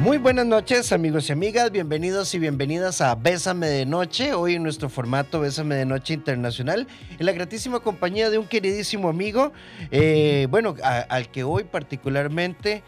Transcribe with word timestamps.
Muy 0.00 0.16
buenas 0.16 0.46
noches 0.46 0.92
amigos 0.92 1.28
y 1.28 1.32
amigas, 1.32 1.70
bienvenidos 1.70 2.34
y 2.34 2.38
bienvenidas 2.38 3.02
a 3.02 3.14
Bésame 3.16 3.66
de 3.66 3.84
Noche, 3.84 4.32
hoy 4.32 4.54
en 4.54 4.62
nuestro 4.62 4.88
formato 4.88 5.40
Bésame 5.40 5.74
de 5.74 5.84
Noche 5.84 6.14
Internacional, 6.14 6.86
en 7.18 7.26
la 7.26 7.32
gratísima 7.32 7.80
compañía 7.80 8.30
de 8.30 8.38
un 8.38 8.46
queridísimo 8.46 9.10
amigo, 9.10 9.52
eh, 9.90 10.46
bueno, 10.48 10.74
al 10.82 11.30
que 11.30 11.44
hoy 11.44 11.64
particularmente 11.64 12.82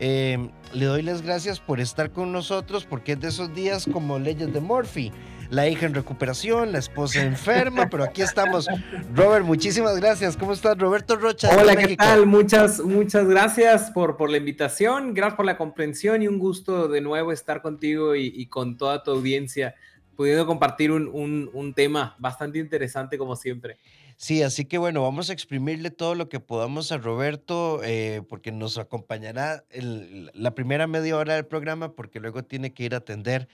eh, 0.00 0.48
le 0.72 0.86
doy 0.86 1.02
las 1.02 1.20
gracias 1.20 1.60
por 1.60 1.80
estar 1.80 2.12
con 2.12 2.32
nosotros, 2.32 2.86
porque 2.86 3.12
es 3.12 3.20
de 3.20 3.28
esos 3.28 3.54
días 3.54 3.86
como 3.92 4.18
leyes 4.18 4.50
de 4.50 4.60
Murphy 4.60 5.12
la 5.54 5.68
hija 5.68 5.86
en 5.86 5.94
recuperación, 5.94 6.72
la 6.72 6.78
esposa 6.78 7.22
enferma, 7.22 7.88
pero 7.88 8.02
aquí 8.02 8.22
estamos. 8.22 8.66
Robert, 9.14 9.44
muchísimas 9.44 9.96
gracias. 10.00 10.36
¿Cómo 10.36 10.52
estás, 10.52 10.76
Roberto 10.76 11.16
Rocha? 11.16 11.48
Hola, 11.56 11.76
¿qué 11.76 11.96
tal? 11.96 12.26
Muchas, 12.26 12.80
muchas 12.80 13.28
gracias 13.28 13.92
por, 13.92 14.16
por 14.16 14.30
la 14.30 14.38
invitación, 14.38 15.14
gracias 15.14 15.36
por 15.36 15.46
la 15.46 15.56
comprensión 15.56 16.22
y 16.22 16.28
un 16.28 16.40
gusto 16.40 16.88
de 16.88 17.00
nuevo 17.00 17.30
estar 17.30 17.62
contigo 17.62 18.16
y, 18.16 18.46
con 18.46 18.76
toda 18.76 19.04
tu 19.04 19.12
audiencia, 19.12 19.76
pudiendo 20.16 20.44
compartir 20.44 20.90
un, 20.90 21.72
tema 21.76 22.16
bastante 22.18 22.58
interesante 22.58 23.16
como 23.16 23.36
siempre. 23.36 23.78
Sí, 24.16 24.42
así 24.42 24.64
que 24.64 24.78
bueno, 24.78 25.02
vamos 25.02 25.30
a 25.30 25.32
exprimirle 25.32 25.90
todo 25.90 26.16
lo 26.16 26.28
que 26.28 26.40
podamos 26.40 26.90
a 26.90 26.98
Roberto, 26.98 27.80
eh, 27.84 28.22
porque 28.28 28.50
nos 28.50 28.76
acompañará 28.78 29.64
la 29.72 30.54
primera 30.54 30.88
media 30.88 31.16
hora 31.16 31.34
del 31.34 31.46
programa, 31.46 31.92
porque 31.92 32.18
luego 32.18 32.42
tiene 32.44 32.72
que 32.74 32.84
ir 32.84 32.94
a 32.94 32.98
atender 32.98 33.48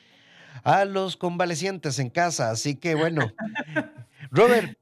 a 0.63 0.85
los 0.85 1.17
convalecientes 1.17 1.99
en 1.99 2.11
casa. 2.11 2.51
Así 2.51 2.77
que 2.77 2.95
bueno, 2.95 3.33
Robert, 4.31 4.79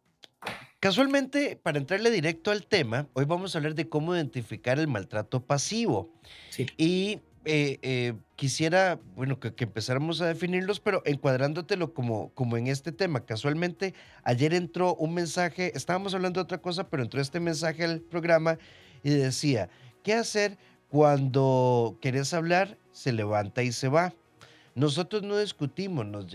casualmente, 0.80 1.58
para 1.62 1.78
entrarle 1.78 2.10
directo 2.10 2.50
al 2.50 2.66
tema, 2.66 3.08
hoy 3.14 3.24
vamos 3.24 3.54
a 3.54 3.58
hablar 3.58 3.74
de 3.74 3.88
cómo 3.88 4.14
identificar 4.14 4.78
el 4.78 4.88
maltrato 4.88 5.44
pasivo. 5.44 6.12
Sí. 6.50 6.66
Y 6.76 7.20
eh, 7.50 7.78
eh, 7.80 8.12
quisiera, 8.36 9.00
bueno, 9.16 9.40
que, 9.40 9.54
empezáramos 9.64 10.20
a 10.20 10.26
definirlos, 10.26 10.80
pero 10.80 11.02
encuadrándotelo 11.06 11.94
como, 11.94 12.30
como 12.34 12.58
en 12.58 12.66
este 12.66 12.92
tema. 12.92 13.24
Casualmente, 13.24 13.94
ayer 14.22 14.52
entró 14.52 14.94
un 14.96 15.14
mensaje, 15.14 15.72
estábamos 15.74 16.12
hablando 16.12 16.40
de 16.40 16.44
otra 16.44 16.58
cosa, 16.58 16.90
pero 16.90 17.02
entró 17.02 17.22
este 17.22 17.40
mensaje 17.40 17.84
al 17.84 18.00
programa 18.00 18.58
y 19.02 19.10
decía, 19.10 19.70
¿qué 20.02 20.12
hacer 20.12 20.58
cuando 20.88 21.96
querés 22.02 22.34
hablar, 22.34 22.76
se 22.92 23.12
levanta 23.12 23.62
y 23.62 23.72
se 23.72 23.88
va? 23.88 24.12
Nosotros 24.78 25.24
no 25.24 25.36
discutimos, 25.36 26.06
nos, 26.06 26.28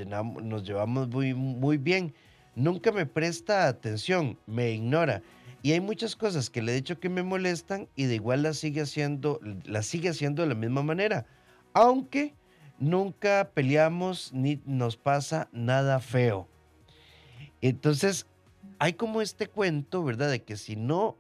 llevamos 0.66 1.08
muy, 1.08 1.78
bien. 1.78 2.14
Nunca 2.56 2.92
me 2.92 3.06
presta 3.06 3.70
atención, 3.70 4.38
me 4.48 4.72
ignora. 4.72 5.24
Y 5.62 5.72
hay 5.72 5.80
muchas 5.80 6.18
cosas 6.18 6.50
que 6.50 6.62
le 6.62 6.74
he 6.74 6.76
dicho 6.76 7.00
que 7.00 7.08
me 7.08 7.24
molestan 7.24 7.88
y 7.96 8.04
de 8.04 8.16
igual 8.16 8.44
las 8.44 8.58
sigue 8.58 8.82
haciendo, 8.82 9.40
sigue 9.82 10.10
haciendo 10.10 10.42
de 10.42 10.50
la 10.50 10.56
misma 10.56 10.84
manera. 10.84 11.26
Aunque 11.72 12.36
nunca 12.80 13.50
peleamos 13.54 14.34
ni 14.34 14.62
nos 14.66 14.98
pasa 14.98 15.48
nada 15.54 16.02
feo. 16.02 16.50
Entonces, 17.62 18.28
hay 18.78 18.92
como 18.92 19.22
este 19.22 19.48
cuento, 19.48 20.04
¿verdad? 20.04 20.30
De 20.30 20.44
que 20.44 20.58
si 20.58 20.76
no, 20.76 21.16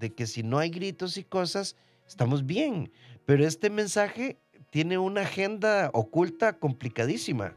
de 0.00 0.12
que 0.12 0.26
si 0.26 0.42
no 0.42 0.58
hay 0.58 0.70
gritos 0.70 1.16
y 1.16 1.22
cosas, 1.22 1.76
estamos 2.08 2.44
bien. 2.44 2.90
Pero 3.24 3.46
este 3.46 3.70
mensaje 3.70 4.40
tiene 4.76 4.98
una 4.98 5.22
agenda 5.22 5.88
oculta 5.94 6.58
complicadísima. 6.58 7.54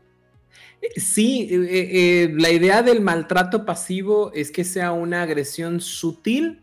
Eh, 0.81 1.01
sí, 1.01 1.49
eh, 1.51 1.67
eh, 1.69 2.33
la 2.33 2.49
idea 2.49 2.81
del 2.81 3.01
maltrato 3.01 3.65
pasivo 3.65 4.31
es 4.33 4.51
que 4.51 4.63
sea 4.63 4.93
una 4.93 5.23
agresión 5.23 5.81
sutil 5.81 6.61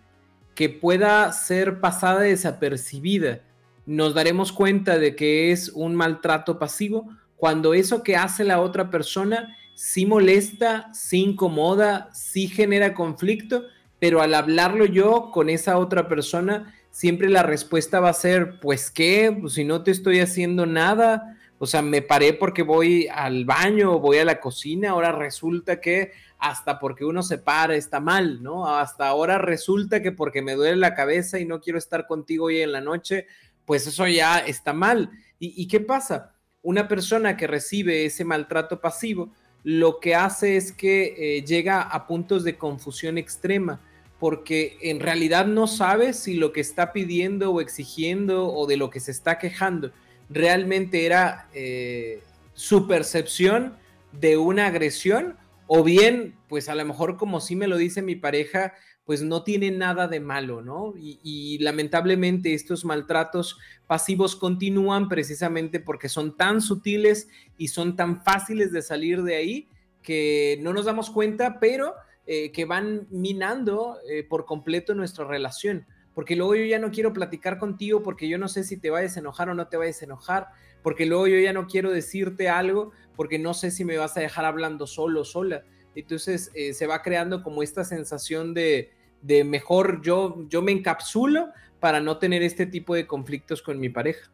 que 0.55 0.71
pueda 0.71 1.31
ser 1.35 1.79
pasada 1.81 2.21
desapercibida. 2.21 3.43
Nos 3.85 4.15
daremos 4.15 4.51
cuenta 4.51 4.99
de 4.99 5.15
que 5.15 5.53
es 5.53 5.69
un 5.75 5.95
maltrato 5.95 6.59
pasivo 6.59 7.07
cuando 7.37 7.75
eso 7.75 8.03
que 8.03 8.17
hace 8.17 8.43
la 8.43 8.63
otra 8.63 8.89
persona 8.91 9.55
sí 9.75 10.07
molesta, 10.07 10.91
sí 10.95 11.23
incomoda, 11.23 12.09
sí 12.15 12.49
genera 12.49 12.95
conflicto, 12.95 13.65
pero 13.99 14.23
al 14.23 14.33
hablarlo 14.33 14.87
yo 14.87 15.31
con 15.35 15.51
esa 15.51 15.77
otra 15.77 16.09
persona 16.09 16.75
siempre 16.97 17.29
la 17.29 17.43
respuesta 17.43 18.01
va 18.01 18.09
a 18.09 18.15
ser, 18.15 18.59
pues 18.59 18.91
qué, 18.91 19.31
pues 19.39 19.53
si 19.53 19.65
no 19.65 19.83
te 19.83 19.91
estoy 19.91 20.21
haciendo 20.21 20.65
nada, 20.65 21.37
o 21.59 21.67
sea, 21.67 21.83
me 21.83 22.01
paré 22.01 22.33
porque 22.33 22.63
voy 22.63 23.07
al 23.13 23.45
baño 23.45 23.99
voy 23.99 24.17
a 24.17 24.25
la 24.25 24.41
cocina, 24.41 24.93
ahora 24.93 25.13
resulta 25.13 25.79
que 25.79 26.13
hasta 26.39 26.79
porque 26.79 27.05
uno 27.05 27.23
se 27.23 27.37
para 27.37 27.77
está 27.77 28.01
mal, 28.01 28.43
¿no? 28.43 28.67
Hasta 28.67 29.09
ahora 29.09 29.37
resulta 29.37 30.01
que 30.01 30.11
porque 30.11 30.41
me 30.41 30.55
duele 30.55 30.77
la 30.77 30.95
cabeza 30.95 31.39
y 31.39 31.45
no 31.45 31.61
quiero 31.61 31.79
estar 31.79 32.07
contigo 32.07 32.47
hoy 32.47 32.63
en 32.63 32.73
la 32.73 32.81
noche, 32.81 33.27
pues 33.67 33.87
eso 33.87 34.07
ya 34.07 34.39
está 34.39 34.73
mal. 34.73 35.11
¿Y, 35.39 35.69
qué 35.69 35.81
pasa? 35.81 36.33
Una 36.63 36.89
persona 36.89 37.37
que 37.37 37.47
recibe 37.47 38.07
ese 38.07 38.25
maltrato 38.25 38.81
pasivo, 38.81 39.35
lo 39.65 40.01
que 40.01 40.15
hace 40.15 40.57
es 40.57 40.73
que 40.73 41.15
eh, 41.19 41.45
llega 41.45 41.83
a 41.83 42.07
puntos 42.07 42.43
de 42.43 42.57
confusión 42.57 43.19
extrema 43.19 43.83
porque 44.19 44.79
en 44.81 45.01
realidad 45.01 45.47
no 45.47 45.67
sabe 45.67 46.13
si 46.13 46.35
lo 46.35 46.53
que 46.53 46.61
está 46.61 46.93
pidiendo 46.93 47.53
o 47.53 47.61
exigiendo 47.61 48.53
o 48.53 48.67
de 48.67 48.77
lo 48.77 48.91
que 48.91 49.01
se 49.01 49.11
está 49.11 49.39
quejando 49.39 49.93
realmente 50.29 51.07
era 51.07 51.49
eh, 51.55 52.23
su 52.55 52.87
percepción 52.87 53.77
de 54.13 54.37
una 54.37 54.67
agresión 54.67 55.37
o 55.67 55.83
bien, 55.83 56.37
pues 56.49 56.69
a 56.69 56.75
lo 56.75 56.85
mejor 56.85 57.17
como 57.17 57.41
sí 57.41 57.57
me 57.57 57.67
lo 57.67 57.77
dice 57.77 58.03
mi 58.03 58.17
pareja, 58.17 58.73
pues 59.05 59.23
no 59.23 59.45
tiene 59.45 59.71
nada 59.71 60.09
de 60.09 60.21
malo, 60.21 60.63
¿no? 60.63 60.95
Y, 60.97 61.21
y, 61.23 61.59
lamentablemente 61.59 62.55
estos 62.55 62.85
maltratos 62.85 63.57
pasivos 63.87 64.35
continúan 64.35 65.09
precisamente 65.09 65.79
porque 65.79 66.09
son 66.09 66.37
tan 66.37 66.61
sutiles 66.61 67.29
y 67.57 67.69
son 67.69 67.95
tan 67.95 68.23
fáciles 68.25 68.73
de 68.73 68.83
salir 68.83 69.23
de 69.23 69.37
ahí 69.37 69.69
que 70.03 70.59
no 70.63 70.73
nos 70.73 70.87
damos 70.87 71.11
cuenta, 71.11 71.59
pero 71.61 71.95
eh, 72.27 72.51
que 72.51 72.65
van 72.65 73.07
minando 73.11 73.99
eh, 74.11 74.25
por 74.25 74.47
completo 74.47 74.95
nuestra 74.95 75.25
relación. 75.25 75.87
Porque 76.15 76.35
luego 76.35 76.57
yo 76.57 76.65
ya 76.65 76.79
no 76.79 76.91
quiero 76.91 77.13
platicar 77.13 77.59
contigo 77.59 78.03
porque 78.03 78.29
yo 78.29 78.39
no 78.39 78.49
sé 78.49 78.65
si 78.65 78.79
te 78.79 78.91
vayas 78.91 79.17
a 79.17 79.21
enojar 79.21 79.49
o 79.51 79.55
no 79.55 79.69
te 79.69 79.77
vayas 79.77 80.01
a 80.03 80.07
enojar. 80.07 80.49
Porque 80.83 81.07
luego 81.07 81.27
yo 81.29 81.39
ya 81.39 81.53
no 81.53 81.67
quiero 81.67 81.91
decirte 81.91 82.49
algo 82.49 82.93
porque 83.15 83.39
no 83.39 83.55
sé 83.55 83.71
si 83.71 83.85
me 83.85 83.97
vas 83.97 84.17
a 84.17 84.21
dejar 84.21 84.45
hablando 84.45 84.87
solo 84.87 85.25
sola. 85.25 85.65
Entonces 85.95 86.51
eh, 86.55 86.75
se 86.75 86.87
va 86.87 87.03
creando 87.03 87.43
como 87.43 87.63
esta 87.63 87.85
sensación 87.85 88.55
de, 88.55 88.91
de 89.23 89.45
mejor 89.45 90.03
yo, 90.03 90.47
yo 90.49 90.63
me 90.63 90.73
encapsulo 90.73 91.49
para 91.81 92.01
no 92.01 92.19
tener 92.19 92.43
este 92.43 92.67
tipo 92.67 92.95
de 92.95 93.07
conflictos 93.07 93.63
con 93.63 93.79
mi 93.79 93.89
pareja. 93.89 94.31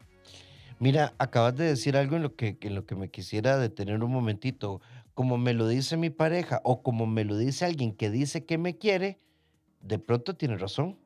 Mira, 0.79 1.13
acabas 1.17 1.55
de 1.55 1.65
decir 1.65 1.95
algo 1.97 2.15
en 2.15 2.23
lo 2.23 2.35
que, 2.35 2.57
en 2.61 2.75
lo 2.75 2.85
que 2.85 2.95
me 2.95 3.09
quisiera 3.09 3.57
detener 3.57 4.03
un 4.03 4.11
momentito 4.11 4.81
como 5.13 5.37
me 5.37 5.53
lo 5.53 5.67
dice 5.67 5.97
mi 5.97 6.09
pareja 6.09 6.61
o 6.63 6.81
como 6.81 7.05
me 7.05 7.23
lo 7.23 7.37
dice 7.37 7.65
alguien 7.65 7.95
que 7.95 8.09
dice 8.09 8.45
que 8.45 8.57
me 8.57 8.77
quiere, 8.77 9.19
de 9.81 9.99
pronto 9.99 10.35
tiene 10.35 10.57
razón. 10.57 10.97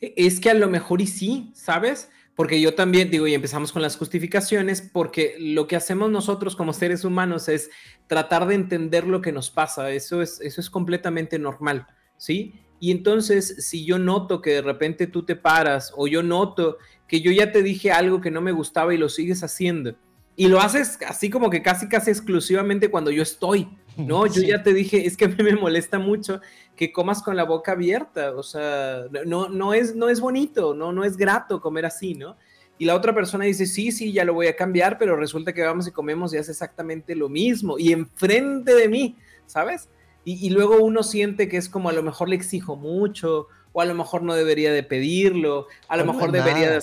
E, 0.00 0.12
es 0.16 0.40
que 0.40 0.50
a 0.50 0.54
lo 0.54 0.68
mejor 0.68 1.00
y 1.00 1.06
sí, 1.06 1.50
¿sabes? 1.54 2.10
Porque 2.34 2.60
yo 2.60 2.74
también 2.74 3.10
digo, 3.10 3.26
y 3.26 3.34
empezamos 3.34 3.72
con 3.72 3.82
las 3.82 3.96
justificaciones, 3.96 4.80
porque 4.80 5.36
lo 5.38 5.66
que 5.66 5.76
hacemos 5.76 6.10
nosotros 6.10 6.54
como 6.54 6.72
seres 6.72 7.04
humanos 7.04 7.48
es 7.48 7.70
tratar 8.06 8.46
de 8.46 8.54
entender 8.54 9.06
lo 9.06 9.20
que 9.20 9.32
nos 9.32 9.50
pasa. 9.50 9.90
Eso 9.90 10.22
es, 10.22 10.40
eso 10.40 10.60
es 10.60 10.70
completamente 10.70 11.38
normal, 11.38 11.86
¿sí? 12.16 12.54
Y 12.80 12.92
entonces, 12.92 13.66
si 13.66 13.84
yo 13.84 13.98
noto 13.98 14.40
que 14.40 14.50
de 14.50 14.62
repente 14.62 15.08
tú 15.08 15.24
te 15.24 15.34
paras 15.34 15.92
o 15.96 16.06
yo 16.06 16.22
noto 16.22 16.78
que 17.08 17.20
yo 17.20 17.32
ya 17.32 17.50
te 17.50 17.62
dije 17.62 17.90
algo 17.90 18.20
que 18.20 18.30
no 18.30 18.40
me 18.40 18.52
gustaba 18.52 18.94
y 18.94 18.98
lo 18.98 19.08
sigues 19.08 19.42
haciendo, 19.42 19.96
y 20.36 20.46
lo 20.46 20.60
haces 20.60 20.98
así 21.08 21.30
como 21.30 21.50
que 21.50 21.62
casi, 21.62 21.88
casi 21.88 22.12
exclusivamente 22.12 22.92
cuando 22.92 23.10
yo 23.10 23.24
estoy, 23.24 23.68
¿no? 23.96 24.24
Yo 24.26 24.42
ya 24.42 24.62
te 24.62 24.72
dije, 24.72 25.04
es 25.04 25.16
que 25.16 25.24
a 25.24 25.28
mí 25.28 25.42
me 25.42 25.56
molesta 25.56 25.98
mucho 25.98 26.40
que 26.76 26.92
comas 26.92 27.24
con 27.24 27.34
la 27.34 27.42
boca 27.42 27.72
abierta, 27.72 28.32
o 28.36 28.44
sea, 28.44 29.06
no, 29.26 29.48
no, 29.48 29.74
es, 29.74 29.96
no 29.96 30.08
es 30.08 30.20
bonito, 30.20 30.74
no, 30.74 30.92
no 30.92 31.02
es 31.02 31.16
grato 31.16 31.60
comer 31.60 31.86
así, 31.86 32.14
¿no? 32.14 32.36
Y 32.78 32.84
la 32.84 32.94
otra 32.94 33.12
persona 33.12 33.46
dice, 33.46 33.66
sí, 33.66 33.90
sí, 33.90 34.12
ya 34.12 34.24
lo 34.24 34.34
voy 34.34 34.46
a 34.46 34.54
cambiar, 34.54 34.96
pero 34.96 35.16
resulta 35.16 35.52
que 35.52 35.62
vamos 35.62 35.88
y 35.88 35.90
comemos 35.90 36.32
y 36.32 36.36
hace 36.36 36.52
exactamente 36.52 37.16
lo 37.16 37.28
mismo, 37.28 37.76
y 37.76 37.92
enfrente 37.92 38.76
de 38.76 38.88
mí, 38.88 39.16
¿sabes? 39.46 39.88
Y, 40.24 40.46
y 40.46 40.50
luego 40.50 40.76
uno 40.84 41.02
siente 41.02 41.48
que 41.48 41.56
es 41.56 41.68
como 41.68 41.88
a 41.88 41.92
lo 41.92 42.04
mejor 42.04 42.28
le 42.28 42.36
exijo 42.36 42.76
mucho, 42.76 43.48
o 43.72 43.80
a 43.80 43.84
lo 43.84 43.94
mejor 43.94 44.22
no 44.22 44.34
debería 44.34 44.72
de 44.72 44.84
pedirlo, 44.84 45.66
a 45.88 45.96
lo 45.96 46.04
mejor 46.04 46.30
debería 46.30 46.70
de 46.70 46.80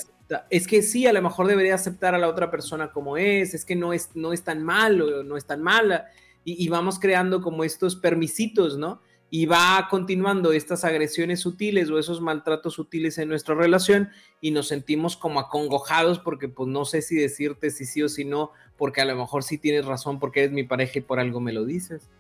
es 0.50 0.68
que 0.68 0.82
sí, 0.82 1.06
a 1.06 1.14
lo 1.14 1.22
mejor 1.22 1.48
debería 1.48 1.76
aceptar 1.76 2.16
a 2.16 2.18
la 2.18 2.28
otra 2.28 2.50
persona 2.50 2.92
como 2.92 3.18
es, 3.18 3.54
es 3.54 3.66
que 3.66 3.76
no 3.76 3.94
es, 3.94 4.16
no 4.16 4.34
es 4.34 4.44
tan 4.44 4.64
malo, 4.64 5.24
no 5.24 5.38
es 5.38 5.46
tan 5.46 5.62
mala, 5.62 6.08
y, 6.48 6.68
vamos 6.70 7.00
creando 7.00 7.42
como 7.42 7.64
estos 7.64 7.96
permisitos, 7.96 8.78
¿no? 8.78 9.02
Y 9.32 9.48
va 9.48 9.88
continuando 9.90 10.52
estas 10.52 10.84
agresiones 10.84 11.40
sutiles 11.40 11.90
o 11.90 11.98
esos 11.98 12.22
maltratos 12.22 12.76
sutiles 12.76 13.18
en 13.18 13.30
nuestra 13.30 13.56
relación 13.56 14.10
y 14.42 14.52
nos 14.52 14.68
sentimos 14.68 15.18
como 15.18 15.40
acongojados 15.40 16.20
porque 16.20 16.48
pues 16.48 16.70
no 16.70 16.86
sé 16.86 17.02
si 17.02 17.16
decirte 17.16 17.72
si 17.72 17.86
sí 17.86 18.04
o 18.04 18.10
si 18.10 18.26
no, 18.26 18.52
porque 18.78 19.02
a 19.02 19.06
lo 19.06 19.16
mejor 19.16 19.44
sí 19.44 19.58
tienes 19.58 19.86
razón 19.86 20.20
porque 20.20 20.42
eres 20.42 20.52
mi 20.52 20.64
pareja 20.64 21.00
y 21.00 21.02
por 21.02 21.20
algo 21.20 21.42
me 21.42 21.52
lo 21.52 21.66
dices. 21.66 22.12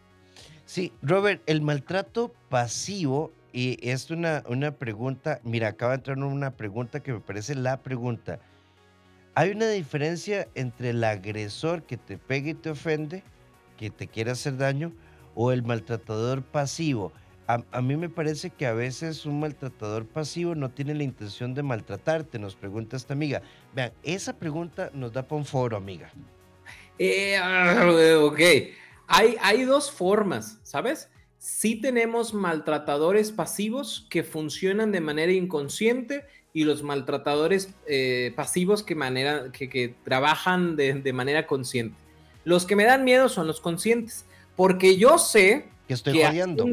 Sí, 0.65 0.91
Robert, 1.03 1.43
el 1.45 1.61
maltrato 1.61 2.33
pasivo 2.49 3.31
y 3.55 3.79
es 3.81 4.11
una, 4.11 4.43
una 4.49 4.71
pregunta, 4.71 5.39
mira, 5.45 5.69
acaba 5.69 5.95
de 5.95 6.11
una 6.11 6.57
pregunta 6.57 6.99
que 6.99 7.13
me 7.13 7.21
parece 7.21 7.55
la 7.55 7.81
pregunta. 7.81 8.41
Hay 9.33 9.51
una 9.51 9.69
diferencia 9.69 10.49
entre 10.55 10.89
el 10.89 11.01
agresor 11.05 11.83
que 11.83 11.95
te 11.95 12.17
pega 12.17 12.49
y 12.49 12.53
te 12.53 12.71
ofende, 12.71 13.23
que 13.77 13.89
te 13.89 14.07
quiere 14.07 14.31
hacer 14.31 14.57
daño, 14.57 14.91
o 15.35 15.53
el 15.53 15.63
maltratador 15.63 16.43
pasivo. 16.43 17.13
A, 17.47 17.81
mí 17.81 17.95
me 17.95 18.09
parece 18.09 18.49
que 18.49 18.65
a 18.65 18.73
veces 18.73 19.25
un 19.25 19.39
maltratador 19.39 20.05
pasivo 20.05 20.53
no 20.53 20.69
tiene 20.71 20.93
la 20.93 21.03
intención 21.03 21.53
de 21.53 21.63
maltratarte, 21.63 22.39
nos 22.39 22.57
pregunta 22.57 22.97
esta 22.97 23.13
amiga. 23.13 23.41
Vean, 23.73 23.93
esa 24.03 24.33
pregunta 24.33 24.89
nos 24.93 25.13
da 25.13 25.23
para 25.23 25.39
un 25.39 25.45
foro, 25.45 25.77
amiga. 25.77 26.11
Eh, 26.99 27.37
ah, 27.37 27.89
ok, 28.21 28.39
hay, 29.07 29.37
hay 29.41 29.63
dos 29.63 29.89
formas, 29.89 30.59
¿sabes? 30.63 31.09
Sí 31.45 31.75
tenemos 31.75 32.33
maltratadores 32.33 33.31
pasivos 33.31 34.07
que 34.09 34.23
funcionan 34.23 34.91
de 34.91 34.99
manera 34.99 35.31
inconsciente 35.31 36.25
y 36.53 36.63
los 36.63 36.81
maltratadores 36.81 37.69
eh, 37.85 38.33
pasivos 38.35 38.81
que, 38.81 38.95
manera, 38.95 39.51
que, 39.51 39.93
trabajan 40.03 40.75
de, 40.75 41.13
manera 41.13 41.45
consciente. 41.45 41.95
Los 42.45 42.65
que 42.65 42.75
me 42.75 42.83
dan 42.83 43.03
miedo 43.03 43.29
son 43.29 43.45
los 43.45 43.61
conscientes, 43.61 44.25
porque 44.55 44.97
yo 44.97 45.19
sé 45.19 45.67
que 45.87 45.93
estoy 45.93 46.19
fallando. 46.19 46.65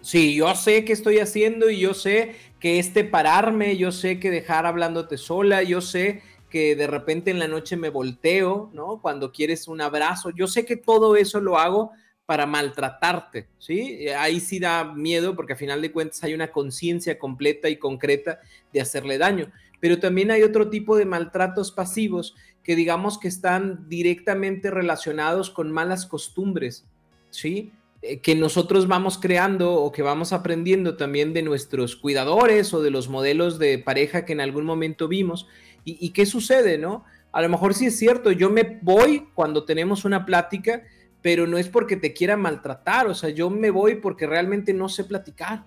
Sí, 0.00 0.36
yo 0.36 0.54
sé 0.54 0.84
que 0.84 0.92
estoy 0.92 1.18
haciendo 1.18 1.68
y 1.68 1.80
yo 1.80 1.92
sé 1.92 2.36
que 2.60 2.78
este 2.78 3.02
pararme, 3.02 3.76
yo 3.78 3.90
sé 3.90 4.20
que 4.20 4.30
dejar 4.30 4.64
hablándote 4.64 5.18
sola, 5.18 5.64
yo 5.64 5.80
sé 5.80 6.22
que 6.50 6.76
de 6.76 6.86
repente 6.86 7.32
en 7.32 7.40
la 7.40 7.48
noche 7.48 7.76
me 7.76 7.88
volteo, 7.88 8.70
¿no? 8.74 9.00
Cuando 9.02 9.32
quieres 9.32 9.66
un 9.66 9.80
abrazo, 9.80 10.30
yo 10.30 10.46
sé 10.46 10.64
que 10.64 10.76
todo 10.76 11.16
eso 11.16 11.40
lo 11.40 11.58
hago 11.58 11.90
para 12.30 12.46
maltratarte, 12.46 13.48
¿sí? 13.58 14.06
Ahí 14.10 14.38
sí 14.38 14.60
da 14.60 14.84
miedo 14.84 15.34
porque 15.34 15.54
a 15.54 15.56
final 15.56 15.82
de 15.82 15.90
cuentas 15.90 16.22
hay 16.22 16.32
una 16.32 16.52
conciencia 16.52 17.18
completa 17.18 17.68
y 17.68 17.74
concreta 17.74 18.38
de 18.72 18.80
hacerle 18.80 19.18
daño. 19.18 19.50
Pero 19.80 19.98
también 19.98 20.30
hay 20.30 20.44
otro 20.44 20.70
tipo 20.70 20.96
de 20.96 21.06
maltratos 21.06 21.72
pasivos 21.72 22.36
que 22.62 22.76
digamos 22.76 23.18
que 23.18 23.26
están 23.26 23.88
directamente 23.88 24.70
relacionados 24.70 25.50
con 25.50 25.72
malas 25.72 26.06
costumbres, 26.06 26.86
¿sí? 27.30 27.72
Eh, 28.00 28.20
que 28.20 28.36
nosotros 28.36 28.86
vamos 28.86 29.18
creando 29.18 29.74
o 29.74 29.90
que 29.90 30.02
vamos 30.02 30.32
aprendiendo 30.32 30.96
también 30.96 31.32
de 31.34 31.42
nuestros 31.42 31.96
cuidadores 31.96 32.72
o 32.72 32.80
de 32.80 32.92
los 32.92 33.08
modelos 33.08 33.58
de 33.58 33.76
pareja 33.78 34.24
que 34.24 34.34
en 34.34 34.40
algún 34.40 34.66
momento 34.66 35.08
vimos. 35.08 35.48
¿Y, 35.84 36.10
qué 36.10 36.26
sucede, 36.26 36.78
no? 36.78 37.04
A 37.32 37.42
lo 37.42 37.48
mejor 37.48 37.74
sí 37.74 37.86
es 37.86 37.98
cierto, 37.98 38.30
yo 38.30 38.50
me 38.50 38.78
voy 38.82 39.26
cuando 39.34 39.64
tenemos 39.64 40.04
una 40.04 40.24
plática, 40.24 40.84
pero 41.22 41.46
no 41.46 41.58
es 41.58 41.68
porque 41.68 41.96
te 41.96 42.12
quiera 42.12 42.36
maltratar, 42.36 43.06
o 43.06 43.14
sea, 43.14 43.30
yo 43.30 43.50
me 43.50 43.70
voy 43.70 43.96
porque 43.96 44.26
realmente 44.26 44.72
no 44.72 44.88
sé 44.88 45.04
platicar 45.04 45.64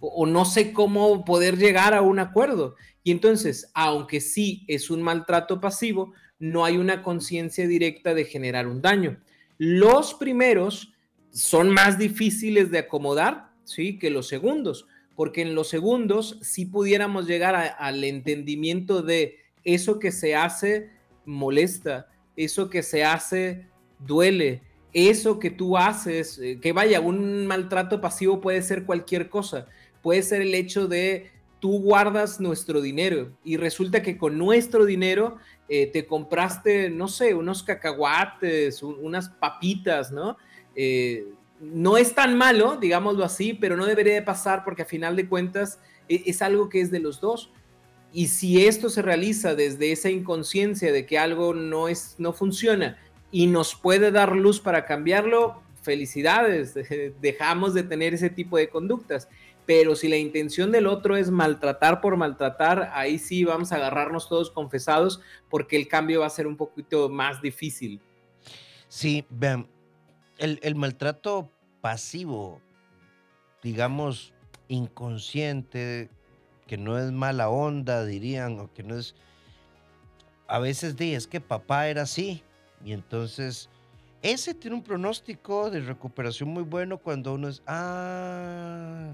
o, 0.00 0.26
no 0.26 0.44
sé 0.44 0.72
cómo 0.72 1.24
poder 1.24 1.58
llegar 1.58 1.94
a 1.94 2.02
un 2.02 2.18
acuerdo. 2.18 2.76
Y 3.02 3.10
entonces, 3.10 3.70
aunque 3.74 4.20
sí 4.20 4.64
es 4.68 4.90
un 4.90 5.02
maltrato 5.02 5.60
pasivo, 5.60 6.12
no 6.38 6.64
hay 6.64 6.76
una 6.76 7.02
conciencia 7.02 7.66
directa 7.66 8.14
de 8.14 8.24
generar 8.24 8.68
un 8.68 8.80
daño. 8.80 9.18
Los 9.56 10.14
primeros 10.14 10.92
son 11.30 11.70
más 11.70 11.98
difíciles 11.98 12.70
de 12.70 12.78
acomodar, 12.78 13.50
¿sí? 13.64 13.98
Que 13.98 14.10
los 14.10 14.28
segundos, 14.28 14.86
porque 15.16 15.42
en 15.42 15.54
los 15.56 15.68
segundos 15.68 16.38
si 16.42 16.66
pudiéramos 16.66 17.26
llegar 17.26 17.56
al 17.76 18.04
entendimiento 18.04 19.02
de 19.02 19.38
eso 19.64 19.98
que 19.98 20.12
se 20.12 20.36
hace 20.36 20.90
molesta, 21.24 22.08
eso 22.36 22.70
que 22.70 22.84
se 22.84 23.04
hace 23.04 23.66
duele, 23.98 24.62
eso 24.92 25.38
que 25.38 25.50
tú 25.50 25.76
haces, 25.76 26.38
eh, 26.38 26.58
que 26.60 26.72
vaya, 26.72 27.00
un 27.00 27.46
maltrato 27.46 28.00
pasivo 28.00 28.40
puede 28.40 28.62
ser 28.62 28.84
cualquier 28.84 29.28
cosa, 29.28 29.66
puede 30.02 30.22
ser 30.22 30.42
el 30.42 30.54
hecho 30.54 30.88
de 30.88 31.30
tú 31.60 31.80
guardas 31.80 32.40
nuestro 32.40 32.80
dinero 32.80 33.32
y 33.44 33.56
resulta 33.56 34.02
que 34.02 34.16
con 34.16 34.38
nuestro 34.38 34.84
dinero 34.84 35.36
eh, 35.68 35.86
te 35.86 36.06
compraste, 36.06 36.88
no 36.88 37.08
sé, 37.08 37.34
unos 37.34 37.62
cacahuates, 37.62 38.82
unas 38.82 39.28
papitas, 39.28 40.12
¿no? 40.12 40.36
Eh, 40.74 41.26
no 41.60 41.96
es 41.98 42.14
tan 42.14 42.38
malo, 42.38 42.76
digámoslo 42.76 43.24
así, 43.24 43.52
pero 43.52 43.76
no 43.76 43.84
debería 43.84 44.14
de 44.14 44.22
pasar 44.22 44.64
porque 44.64 44.82
a 44.82 44.86
final 44.86 45.16
de 45.16 45.28
cuentas 45.28 45.80
e, 46.08 46.22
es, 46.26 46.40
algo 46.40 46.68
que 46.68 46.80
es 46.80 46.90
de 46.90 47.00
los 47.00 47.20
dos. 47.20 47.50
Y 48.12 48.28
si 48.28 48.64
esto 48.64 48.88
se 48.88 49.02
realiza 49.02 49.54
desde 49.54 49.92
esa 49.92 50.08
inconsciencia 50.08 50.92
de 50.92 51.04
que 51.04 51.18
algo 51.18 51.52
no, 51.52 51.88
es, 51.88 52.14
no 52.18 52.32
funciona 52.32 52.96
y 53.30 53.46
nos 53.46 53.74
puede 53.74 54.10
dar 54.10 54.34
luz 54.34 54.60
para 54.60 54.84
cambiarlo, 54.84 55.62
felicidades, 55.82 56.74
dejamos 57.20 57.74
de 57.74 57.82
tener 57.82 58.14
ese 58.14 58.30
tipo 58.30 58.56
de 58.56 58.68
conductas. 58.68 59.28
Pero 59.66 59.96
si 59.96 60.08
la 60.08 60.16
intención 60.16 60.72
del 60.72 60.86
otro 60.86 61.16
es 61.16 61.30
maltratar 61.30 62.00
por 62.00 62.16
maltratar, 62.16 62.90
ahí 62.94 63.18
sí 63.18 63.44
vamos 63.44 63.70
a 63.70 63.76
agarrarnos 63.76 64.26
todos 64.28 64.50
confesados 64.50 65.20
porque 65.50 65.76
el 65.76 65.88
cambio 65.88 66.20
va 66.20 66.26
a 66.26 66.30
ser 66.30 66.46
un 66.46 66.56
poquito 66.56 67.10
más 67.10 67.42
difícil. 67.42 68.00
Sí, 68.88 69.26
vean, 69.28 69.68
el, 70.38 70.74
maltrato 70.74 71.50
pasivo, 71.82 72.62
digamos, 73.62 74.32
inconsciente, 74.68 76.08
que 76.66 76.78
no 76.78 76.98
es 76.98 77.12
mala 77.12 77.50
onda, 77.50 78.06
dirían, 78.06 78.58
o 78.60 78.72
que 78.72 78.82
no 78.82 78.96
es... 78.96 79.14
A 80.46 80.58
veces 80.58 80.96
di, 80.96 81.14
es 81.14 81.26
que 81.26 81.42
papá 81.42 81.88
era 81.88 82.02
así, 82.02 82.42
y 82.84 82.92
entonces 82.92 83.68
ese 84.22 84.54
tiene 84.54 84.76
un 84.76 84.82
pronóstico 84.82 85.70
de 85.70 85.80
recuperación 85.80 86.48
muy 86.48 86.62
bueno 86.62 86.98
cuando 86.98 87.34
uno 87.34 87.48
es, 87.48 87.62
ah, 87.66 89.12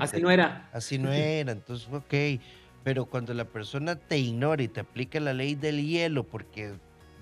así 0.00 0.20
no 0.20 0.30
era. 0.30 0.68
Así 0.72 0.98
no 0.98 1.12
era, 1.12 1.52
entonces, 1.52 1.88
ok, 1.92 2.42
pero 2.82 3.06
cuando 3.06 3.34
la 3.34 3.44
persona 3.44 3.96
te 3.96 4.18
ignora 4.18 4.62
y 4.62 4.68
te 4.68 4.80
aplica 4.80 5.20
la 5.20 5.32
ley 5.34 5.54
del 5.54 5.86
hielo 5.86 6.24
porque 6.24 6.74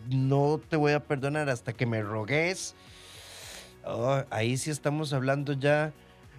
no 0.09 0.61
te 0.69 0.77
voy 0.77 0.93
a 0.93 1.01
perdonar 1.01 1.51
hasta 1.51 1.73
que 1.73 1.85
me 1.85 2.03
rogues, 2.03 2.75
Oh, 3.89 4.23
ahí 4.31 4.57
sí 4.57 4.71
estamos 4.71 5.13
hablando 5.13 5.55
ya. 5.55 5.93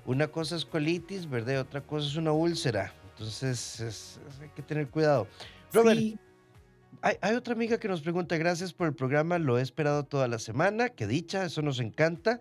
Una 0.06 0.28
cosa 0.28 0.56
es 0.56 0.66
colitis, 0.66 1.28
¿verdad? 1.30 1.62
Otra 1.62 1.82
cosa 1.82 2.08
es 2.08 2.16
una 2.16 2.32
úlcera. 2.32 2.94
Entonces 3.12 4.20
hay 4.42 4.50
que 4.50 4.62
tener 4.62 4.88
cuidado. 4.88 5.28
Robert, 5.74 6.00
hay, 7.02 7.36
otra 7.36 7.54
amiga 7.54 7.80
que 7.80 7.88
nos 7.88 8.02
pregunta, 8.02 8.38
gracias 8.38 8.74
por 8.74 8.88
el 8.88 8.94
programa, 8.94 9.38
lo 9.40 9.58
he 9.58 9.62
esperado 9.62 10.04
toda 10.04 10.28
la 10.28 10.40
semana, 10.40 10.90
qué 10.90 11.08
dicha, 11.08 11.46
eso 11.46 11.62
nos 11.62 11.80
encanta. 11.80 12.40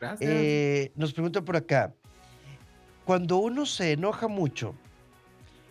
Gracias. 0.00 0.30
Eh, 0.30 0.92
nos 0.96 1.12
pregunta 1.12 1.42
por 1.42 1.56
acá, 1.56 1.94
cuando 3.04 3.36
uno 3.38 3.66
se 3.66 3.92
enoja 3.92 4.28
mucho 4.28 4.74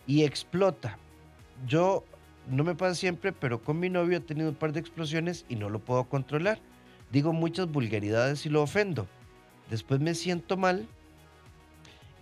y 0.06 0.24
explota, 0.24 0.98
yo 1.66 2.04
no 2.48 2.64
me 2.64 2.74
pasa 2.74 2.94
siempre, 2.94 3.32
pero 3.32 3.62
con 3.62 3.78
mi 3.78 3.90
novio 3.90 4.18
he 4.18 4.20
tenido 4.20 4.50
un 4.50 4.54
par 4.54 4.72
de 4.72 4.80
explosiones 4.80 5.44
y 5.48 5.56
no 5.56 5.68
lo 5.68 5.78
puedo 5.80 6.04
controlar 6.04 6.60
digo 7.10 7.32
muchas 7.32 7.70
vulgaridades 7.70 8.46
y 8.46 8.48
lo 8.48 8.62
ofendo. 8.62 9.06
Después 9.68 10.00
me 10.00 10.14
siento 10.14 10.56
mal 10.56 10.86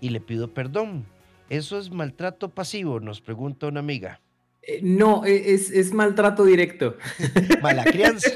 y 0.00 0.10
le 0.10 0.20
pido 0.20 0.52
perdón. 0.52 1.06
¿Eso 1.48 1.78
es 1.78 1.90
maltrato 1.90 2.50
pasivo? 2.50 3.00
Nos 3.00 3.20
pregunta 3.20 3.66
una 3.66 3.80
amiga. 3.80 4.20
Eh, 4.62 4.80
no, 4.82 5.24
e, 5.24 5.54
es, 5.54 5.92
maltrato 5.92 6.44
directo. 6.44 6.96
Mala 7.62 7.84
crianza. 7.84 8.30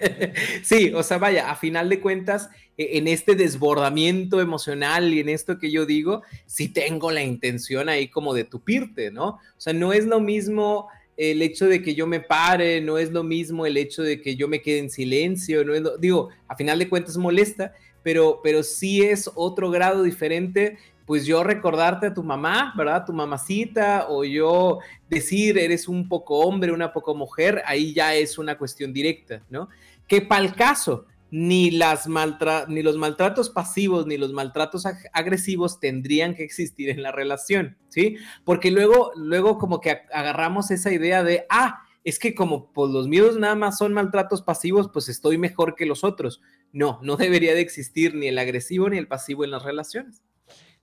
sí, 0.62 0.92
o 0.94 1.02
sea, 1.02 1.18
vaya, 1.18 1.50
a 1.50 1.56
final 1.56 1.88
de 1.88 2.00
cuentas, 2.00 2.48
e, 2.76 2.98
en 2.98 3.08
este 3.08 3.34
desbordamiento 3.34 4.40
emocional 4.40 5.12
y 5.12 5.20
en 5.20 5.28
esto 5.28 5.58
que 5.58 5.70
yo 5.70 5.86
digo, 5.86 6.22
sí 6.46 6.68
tengo 6.68 7.10
la 7.10 7.22
intención 7.22 7.88
ahí 7.88 8.08
como 8.08 8.34
de 8.34 8.44
tupirte, 8.44 9.10
¿no? 9.10 9.28
O 9.28 9.58
sea, 9.58 9.72
no 9.72 9.92
es 9.92 10.06
lo 10.06 10.20
mismo 10.20 10.88
el 11.16 11.40
hecho 11.42 11.66
de 11.66 11.82
que 11.82 11.94
yo 11.94 12.06
me 12.06 12.20
pare, 12.20 12.80
no 12.80 12.98
es 12.98 13.10
lo 13.10 13.22
mismo 13.22 13.66
el 13.66 13.76
hecho 13.76 14.02
de 14.02 14.20
que 14.20 14.36
yo 14.36 14.48
me 14.48 14.60
quede 14.60 14.78
en 14.78 14.90
silencio, 14.90 15.64
no 15.64 15.74
es 15.74 15.82
digo, 15.98 16.28
a 16.46 16.56
final 16.56 16.78
de 16.78 16.88
cuentas 16.88 17.16
molesta, 17.16 17.72
pero, 18.02 18.40
pero 18.42 18.62
sí 18.62 19.02
es 19.02 19.30
otro 19.34 19.70
grado 19.70 20.02
diferente, 20.02 20.78
pues 21.06 21.24
yo 21.24 21.44
recordarte 21.44 22.08
a 22.08 22.14
tu 22.14 22.22
mamá, 22.22 22.74
¿verdad? 22.76 23.04
Tu 23.06 23.12
mamacita, 23.12 24.06
o 24.08 24.24
yo 24.24 24.80
decir 25.08 25.56
eres 25.56 25.88
un 25.88 26.08
poco 26.08 26.40
hombre, 26.40 26.72
una 26.72 26.92
poco 26.92 27.14
mujer, 27.14 27.62
ahí 27.64 27.94
ya 27.94 28.14
es 28.14 28.38
una 28.38 28.58
cuestión 28.58 28.92
directa, 28.92 29.42
¿no? 29.48 29.68
Que 30.08 30.20
para 30.20 30.44
el 30.44 30.54
caso, 30.54 31.06
ni, 31.30 31.70
las 31.70 32.06
los 32.06 32.96
maltratos 32.96 33.50
pasivos 33.50 34.06
ni 34.06 34.16
los 34.16 34.32
maltratos 34.32 34.84
agresivos 35.12 35.80
tendrían 35.80 36.34
que 36.34 36.44
existir 36.44 36.90
en 36.90 37.02
la 37.02 37.12
relación, 37.12 37.76
¿sí? 37.88 38.16
Porque 38.44 38.70
luego, 38.70 39.12
luego 39.16 39.58
como 39.58 39.80
que 39.80 40.02
agarramos 40.12 40.70
esa 40.70 40.92
idea 40.92 41.22
de, 41.22 41.46
ah, 41.50 41.82
es 42.04 42.18
que 42.18 42.34
como 42.34 42.72
pues, 42.72 42.90
los 42.90 43.08
míos 43.08 43.36
nada 43.36 43.56
más 43.56 43.78
son 43.78 43.92
maltratos 43.92 44.42
pasivos, 44.42 44.90
pues 44.92 45.08
estoy 45.08 45.38
mejor 45.38 45.74
que 45.74 45.86
los 45.86 46.04
otros. 46.04 46.40
No, 46.72 47.00
no 47.02 47.16
debería 47.16 47.54
de 47.54 47.60
existir 47.60 48.14
ni 48.14 48.28
el 48.28 48.38
agresivo 48.38 48.88
ni 48.88 48.98
el 48.98 49.08
pasivo 49.08 49.44
en 49.44 49.50
las 49.50 49.64
relaciones. 49.64 50.22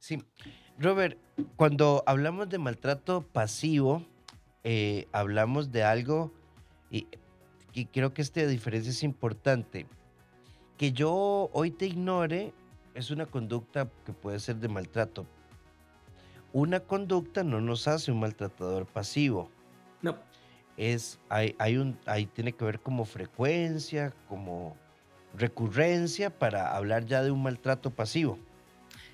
Sí, 0.03 0.22
Robert, 0.77 1.17
cuando 1.55 2.03
hablamos 2.05 2.50
de 2.50 2.57
maltrato 2.57 3.22
pasivo, 3.22 4.05
eh, 4.65 5.07
hablamos 5.13 5.72
de 5.72 5.86
algo, 5.86 6.33
y, 6.91 7.07
y 7.72 7.86
creo 7.86 8.13
que 8.13 8.22
esta 8.22 8.45
diferencia 8.45 8.89
es 8.89 9.01
importante 9.01 9.88
que 10.77 10.91
yo 10.91 11.50
hoy 11.53 11.72
te 11.72 11.86
ignore 11.86 12.53
es 12.93 13.12
una 13.12 13.27
conducta 13.27 13.89
que 14.05 14.12
puede 14.12 14.41
ser 14.41 14.57
de 14.57 14.67
maltrato. 14.67 15.25
Una 16.51 16.81
conducta 16.81 17.45
no 17.45 17.62
nos 17.62 17.88
hace 17.88 18.12
un 18.12 18.19
maltratador 18.19 18.86
pasivo. 18.86 19.50
No. 20.01 20.17
es, 20.75 21.17
hay, 21.29 21.55
hay 21.60 21.77
un, 21.77 21.98
ahí 22.07 22.25
tiene 22.25 22.51
que 22.51 22.65
ver 22.65 22.81
como 22.81 23.05
frecuencia, 23.05 24.13
como 24.27 24.75
recurrencia 25.33 26.29
para 26.29 26.75
hablar 26.75 27.05
ya 27.05 27.24
de 27.24 27.31
un 27.31 27.41
maltrato 27.41 27.89
pasivo. 27.89 28.38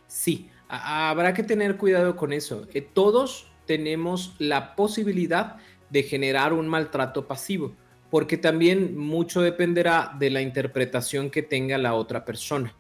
Sí, 0.07 0.49
habrá 0.69 1.33
que 1.33 1.43
tener 1.43 1.77
cuidado 1.77 2.15
con 2.15 2.31
eso. 2.31 2.67
Todos 2.93 3.51
tenemos 3.65 4.35
la 4.39 4.75
posibilidad 4.75 5.57
de 5.89 6.03
generar 6.03 6.53
un 6.53 6.67
maltrato 6.67 7.27
pasivo, 7.27 7.75
porque 8.09 8.37
también 8.37 8.97
mucho 8.97 9.41
dependerá 9.41 10.15
de 10.17 10.29
la 10.29 10.41
interpretación 10.41 11.29
que 11.29 11.41
tenga 11.41 11.77
la 11.77 11.95
otra 11.95 12.23
persona. 12.23 12.75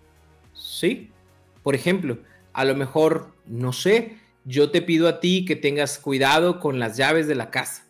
¿Sí? 0.53 1.11
Por 1.63 1.75
ejemplo, 1.75 2.19
a 2.53 2.65
lo 2.65 2.75
mejor, 2.75 3.33
no 3.45 3.73
sé, 3.73 4.17
yo 4.45 4.71
te 4.71 4.81
pido 4.81 5.07
a 5.07 5.19
ti 5.19 5.45
que 5.45 5.55
tengas 5.55 5.99
cuidado 5.99 6.59
con 6.59 6.79
las 6.79 6.97
llaves 6.97 7.27
de 7.27 7.35
la 7.35 7.49
casa 7.49 7.85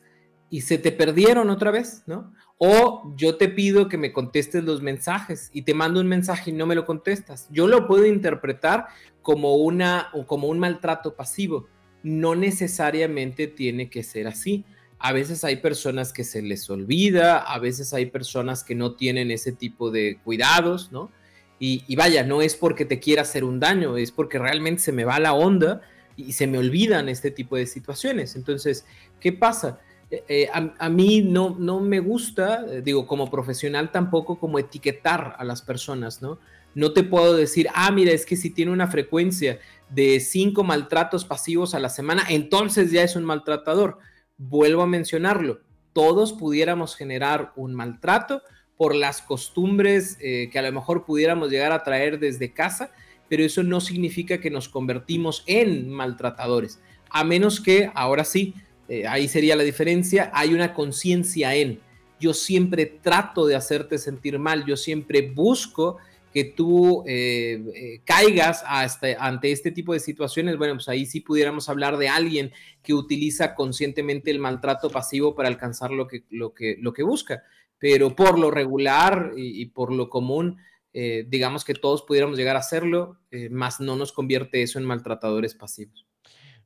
y 0.49 0.61
se 0.61 0.77
te 0.77 0.91
perdieron 0.91 1.49
otra 1.49 1.71
vez, 1.71 2.03
¿no? 2.07 2.33
O 2.61 3.13
yo 3.15 3.37
te 3.37 3.47
pido 3.47 3.87
que 3.87 3.97
me 3.97 4.11
contestes 4.11 4.65
los 4.65 4.81
mensajes 4.81 5.49
y 5.53 5.61
te 5.61 5.73
mando 5.73 6.01
un 6.01 6.07
mensaje 6.07 6.51
y 6.51 6.53
no 6.53 6.65
me 6.65 6.75
lo 6.75 6.85
contestas. 6.85 7.47
Yo 7.51 7.67
lo 7.67 7.87
puedo 7.87 8.05
interpretar 8.05 8.87
como, 9.21 9.55
una, 9.55 10.09
como 10.27 10.49
un 10.49 10.59
maltrato 10.59 11.15
pasivo. 11.15 11.67
No 12.03 12.35
necesariamente 12.35 13.47
tiene 13.47 13.89
que 13.89 14.03
ser 14.03 14.27
así. 14.27 14.65
A 14.99 15.13
veces 15.13 15.45
hay 15.45 15.55
personas 15.55 16.11
que 16.11 16.25
se 16.25 16.41
les 16.41 16.69
olvida, 16.69 17.37
a 17.37 17.59
veces 17.59 17.93
hay 17.93 18.07
personas 18.07 18.65
que 18.65 18.75
no 18.75 18.95
tienen 18.95 19.31
ese 19.31 19.53
tipo 19.53 19.89
de 19.89 20.19
cuidados, 20.25 20.91
¿no? 20.91 21.11
Y, 21.59 21.85
y 21.87 21.95
vaya, 21.95 22.25
no 22.25 22.41
es 22.41 22.57
porque 22.57 22.83
te 22.83 22.99
quiera 22.99 23.21
hacer 23.21 23.45
un 23.45 23.61
daño, 23.61 23.95
es 23.95 24.11
porque 24.11 24.37
realmente 24.37 24.81
se 24.81 24.91
me 24.91 25.05
va 25.05 25.17
la 25.19 25.33
onda 25.33 25.81
y 26.17 26.33
se 26.33 26.45
me 26.45 26.57
olvidan 26.57 27.07
este 27.07 27.31
tipo 27.31 27.55
de 27.55 27.65
situaciones. 27.65 28.35
Entonces, 28.35 28.85
¿qué 29.21 29.31
pasa? 29.31 29.79
Eh, 30.11 30.23
eh, 30.27 30.49
a, 30.51 30.89
mí 30.89 31.21
no, 31.21 31.55
no 31.59 31.79
me 31.79 31.99
gusta, 31.99 32.65
eh, 32.67 32.81
digo, 32.81 33.05
como 33.05 33.29
profesional 33.29 33.91
tampoco 33.91 34.39
como 34.39 34.57
etiquetar 34.57 35.35
a 35.37 35.43
las 35.43 35.61
personas, 35.61 36.21
¿no? 36.21 36.39
No 36.73 36.93
te 36.93 37.03
puedo 37.03 37.35
decir, 37.35 37.67
ah, 37.75 37.91
mira, 37.91 38.11
es 38.11 38.25
que 38.25 38.35
si 38.35 38.49
tiene 38.49 38.71
una 38.71 38.87
frecuencia 38.87 39.59
de 39.89 40.19
cinco 40.19 40.63
maltratos 40.63 41.25
pasivos 41.25 41.75
a 41.75 41.79
la 41.79 41.89
semana, 41.89 42.23
entonces 42.29 42.91
ya 42.91 43.03
es 43.03 43.15
un 43.15 43.23
maltratador. 43.23 43.99
Vuelvo 44.37 44.81
a 44.81 44.87
mencionarlo, 44.87 45.61
todos 45.93 46.33
pudiéramos 46.33 46.95
generar 46.95 47.51
un 47.55 47.73
maltrato 47.73 48.41
por 48.77 48.95
las 48.95 49.21
costumbres 49.21 50.15
que 50.17 50.51
a 50.55 50.61
lo 50.61 50.71
mejor 50.71 51.05
pudiéramos 51.05 51.49
llegar 51.49 51.73
a 51.73 51.83
traer 51.83 52.17
desde 52.17 52.53
casa, 52.53 52.91
pero 53.27 53.43
eso 53.43 53.61
no 53.63 53.81
significa 53.81 54.39
que 54.39 54.49
nos 54.49 54.69
convertimos 54.69 55.43
en 55.47 55.89
maltratadores, 55.89 56.79
a 57.09 57.25
menos 57.25 57.59
que, 57.59 57.91
ahora 57.93 58.23
sí, 58.23 58.53
eh, 58.89 59.05
ahí 59.07 59.27
sería 59.27 59.55
la 59.55 59.63
diferencia, 59.63 60.31
hay 60.33 60.53
una 60.53 60.73
conciencia 60.73 61.53
en, 61.53 61.79
yo 62.19 62.33
siempre 62.33 62.87
trato 62.87 63.45
de 63.45 63.55
hacerte 63.55 63.99
sentir 63.99 64.39
mal, 64.39 64.65
yo 64.65 64.75
siempre 64.75 65.21
busco 65.21 65.97
que 66.33 66.43
tú 66.43 67.03
eh, 67.07 67.63
eh, 67.75 68.01
caigas 68.03 68.63
ante 68.65 69.51
este 69.51 69.71
tipo 69.71 69.93
de 69.93 69.99
situaciones, 69.99 70.57
bueno, 70.57 70.73
pues 70.75 70.89
ahí 70.89 71.05
sí 71.05 71.21
pudiéramos 71.21 71.69
hablar 71.69 71.97
de 71.97 72.09
alguien 72.09 72.51
que 72.83 72.93
utiliza 72.93 73.55
conscientemente 73.55 74.31
el 74.31 74.39
maltrato 74.39 74.89
pasivo 74.89 75.35
para 75.35 75.49
alcanzar 75.49 75.91
lo 75.91 76.07
que 76.07 77.03
busca. 77.03 77.43
Pero 77.79 78.15
por 78.15 78.37
lo 78.37 78.51
regular 78.51 79.31
y, 79.35 79.65
por 79.67 79.91
lo 79.91 80.09
común, 80.09 80.57
digamos 80.93 81.65
que 81.65 81.73
todos 81.73 82.03
pudiéramos 82.03 82.37
llegar 82.37 82.57
a 82.57 82.59
hacerlo, 82.59 83.17
más 83.49 83.79
no 83.79 83.95
nos 83.95 84.11
convierte 84.11 84.61
eso 84.61 84.77
en 84.77 84.85
maltratadores 84.85 85.55
pasivos. 85.55 86.05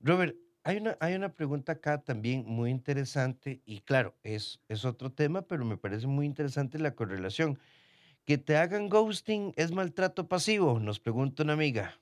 Robert, 0.02 0.36
hay 0.64 0.78
una, 0.78 0.98
hay 1.00 1.14
una 1.16 1.34
pregunta 1.34 1.74
acá 1.74 2.02
también 2.02 2.46
muy 2.46 2.72
interesante 2.72 3.62
y 3.66 3.82
claro, 3.82 4.16
es, 4.24 4.62
es 4.70 4.86
otro 4.86 5.12
tema, 5.12 5.42
pero 5.42 5.66
me 5.66 5.78
parece 5.78 6.08
muy 6.08 6.26
interesante 6.26 6.80
la 6.80 6.96
correlación. 6.96 7.60
¿Que 8.26 8.38
te 8.38 8.56
hagan 8.56 8.88
ghosting 8.88 9.54
es 9.58 9.72
maltrato 9.72 10.30
pasivo? 10.30 10.80
Nos 10.80 11.00
pregunta 11.02 11.44
una 11.44 11.54
amiga. 11.54 12.00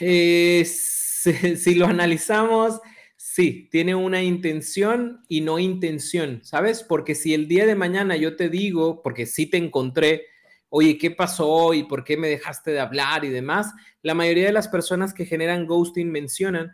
Eh, 0.00 0.64
si, 0.66 1.74
lo 1.74 1.86
analizamos, 1.86 2.80
sí, 3.16 3.68
tiene 3.70 3.94
una 3.94 4.22
intención 4.22 5.24
y 5.26 5.40
no 5.40 5.58
intención, 5.58 6.40
¿sabes? 6.44 6.82
Porque 6.82 7.14
si 7.14 7.32
el 7.32 7.48
día 7.48 7.64
de 7.64 7.74
mañana 7.74 8.16
yo 8.16 8.36
te 8.36 8.50
digo, 8.50 9.00
porque 9.02 9.24
sí 9.24 9.46
te 9.46 9.56
encontré, 9.56 10.26
oye, 10.68 10.98
¿qué 10.98 11.10
pasó 11.10 11.72
y 11.72 11.84
por 11.84 12.04
qué 12.04 12.18
me 12.18 12.28
dejaste 12.28 12.72
de 12.72 12.80
hablar 12.80 13.24
y 13.24 13.30
demás? 13.30 13.72
La 14.02 14.12
mayoría 14.12 14.46
de 14.46 14.52
las 14.52 14.68
personas 14.68 15.14
que 15.14 15.24
generan 15.24 15.64
ghosting 15.64 16.10
mencionan 16.10 16.72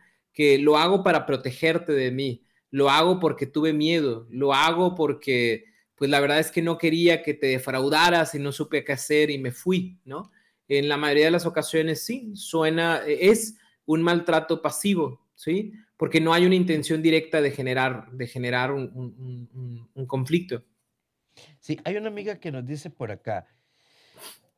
lo 0.59 0.77
hago 0.77 1.03
para 1.03 1.27
protegerte 1.27 1.93
de 1.93 2.11
mí, 2.11 2.45
lo 2.71 2.91
hago 2.91 3.21
porque 3.21 3.47
tuve 3.47 3.73
miedo, 3.73 4.27
lo 4.31 4.55
hago 4.55 4.95
porque, 4.95 5.65
pues 5.97 6.11
la 6.11 6.21
verdad 6.21 6.39
es 6.39 6.51
que 6.51 6.63
no 6.63 6.79
quería 6.79 7.23
que 7.23 7.35
te 7.35 7.49
defraudaras 7.49 8.35
y 8.35 8.39
no 8.39 8.53
supe 8.53 8.85
qué 8.85 8.93
hacer 8.93 9.31
y 9.31 9.39
me 9.39 9.53
fui, 9.53 9.99
¿no? 10.05 10.31
En 10.69 10.89
la 10.89 10.97
mayoría 10.97 11.25
de 11.27 11.33
las 11.33 11.47
ocasiones 11.47 12.03
sí, 12.03 12.33
suena, 12.35 13.03
es 13.07 13.57
un 13.87 14.03
maltrato 14.03 14.63
pasivo, 14.63 15.27
¿sí? 15.35 15.73
Porque 15.97 16.21
no 16.21 16.33
hay 16.33 16.47
una 16.47 16.55
intención 16.55 17.03
directa 17.03 17.41
de 17.43 17.51
generar, 17.51 18.11
de 18.13 18.27
generar 18.27 18.73
un, 18.73 19.91
conflicto. 20.07 20.65
Sí, 21.59 21.79
hay 21.85 21.97
una 21.97 22.09
amiga 22.09 22.39
que 22.39 22.53
nos 22.53 22.65
dice 22.65 22.91
por 22.91 23.11
acá, 23.11 23.47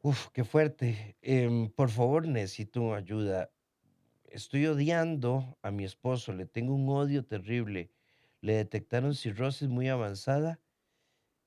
Uf, 0.05 0.29
qué 0.33 0.43
fuerte. 0.43 1.17
Em, 1.23 1.71
por 1.71 1.89
favor, 1.89 2.27
necesito 2.27 2.93
ayuda 2.93 3.53
estoy 4.33 4.67
odiando 4.67 5.59
a 5.63 5.71
mi 5.71 5.85
esposo, 5.85 6.33
le 6.33 6.47
tengo 6.47 6.75
un 6.75 6.89
odio 6.89 7.25
terrible. 7.25 7.93
Le 8.41 8.55
detectaron 8.55 9.15
cirrosis 9.15 9.69
muy 9.69 9.89
avanzada 9.89 10.61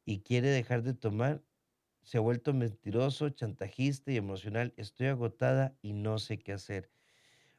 y 0.05 0.21
quiere 0.21 0.49
dejar 0.49 0.83
de 0.83 0.93
tomar. 0.93 1.43
Se 2.03 2.17
ha 2.17 2.21
vuelto 2.21 2.53
mentiroso, 2.53 3.29
chantajista 3.29 4.11
y 4.11 4.17
emocional. 4.17 4.73
Estoy 4.77 5.07
agotada 5.07 5.77
y 5.81 5.93
no 5.93 6.19
sé 6.19 6.39
qué 6.39 6.53
hacer. 6.53 6.91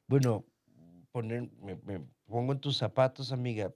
Bueno, 0.06 0.47
poner, 1.12 1.50
me, 1.61 1.76
me 1.76 2.00
pongo 2.26 2.52
en 2.52 2.61
tus 2.61 2.76
zapatos, 2.76 3.33
amiga. 3.33 3.75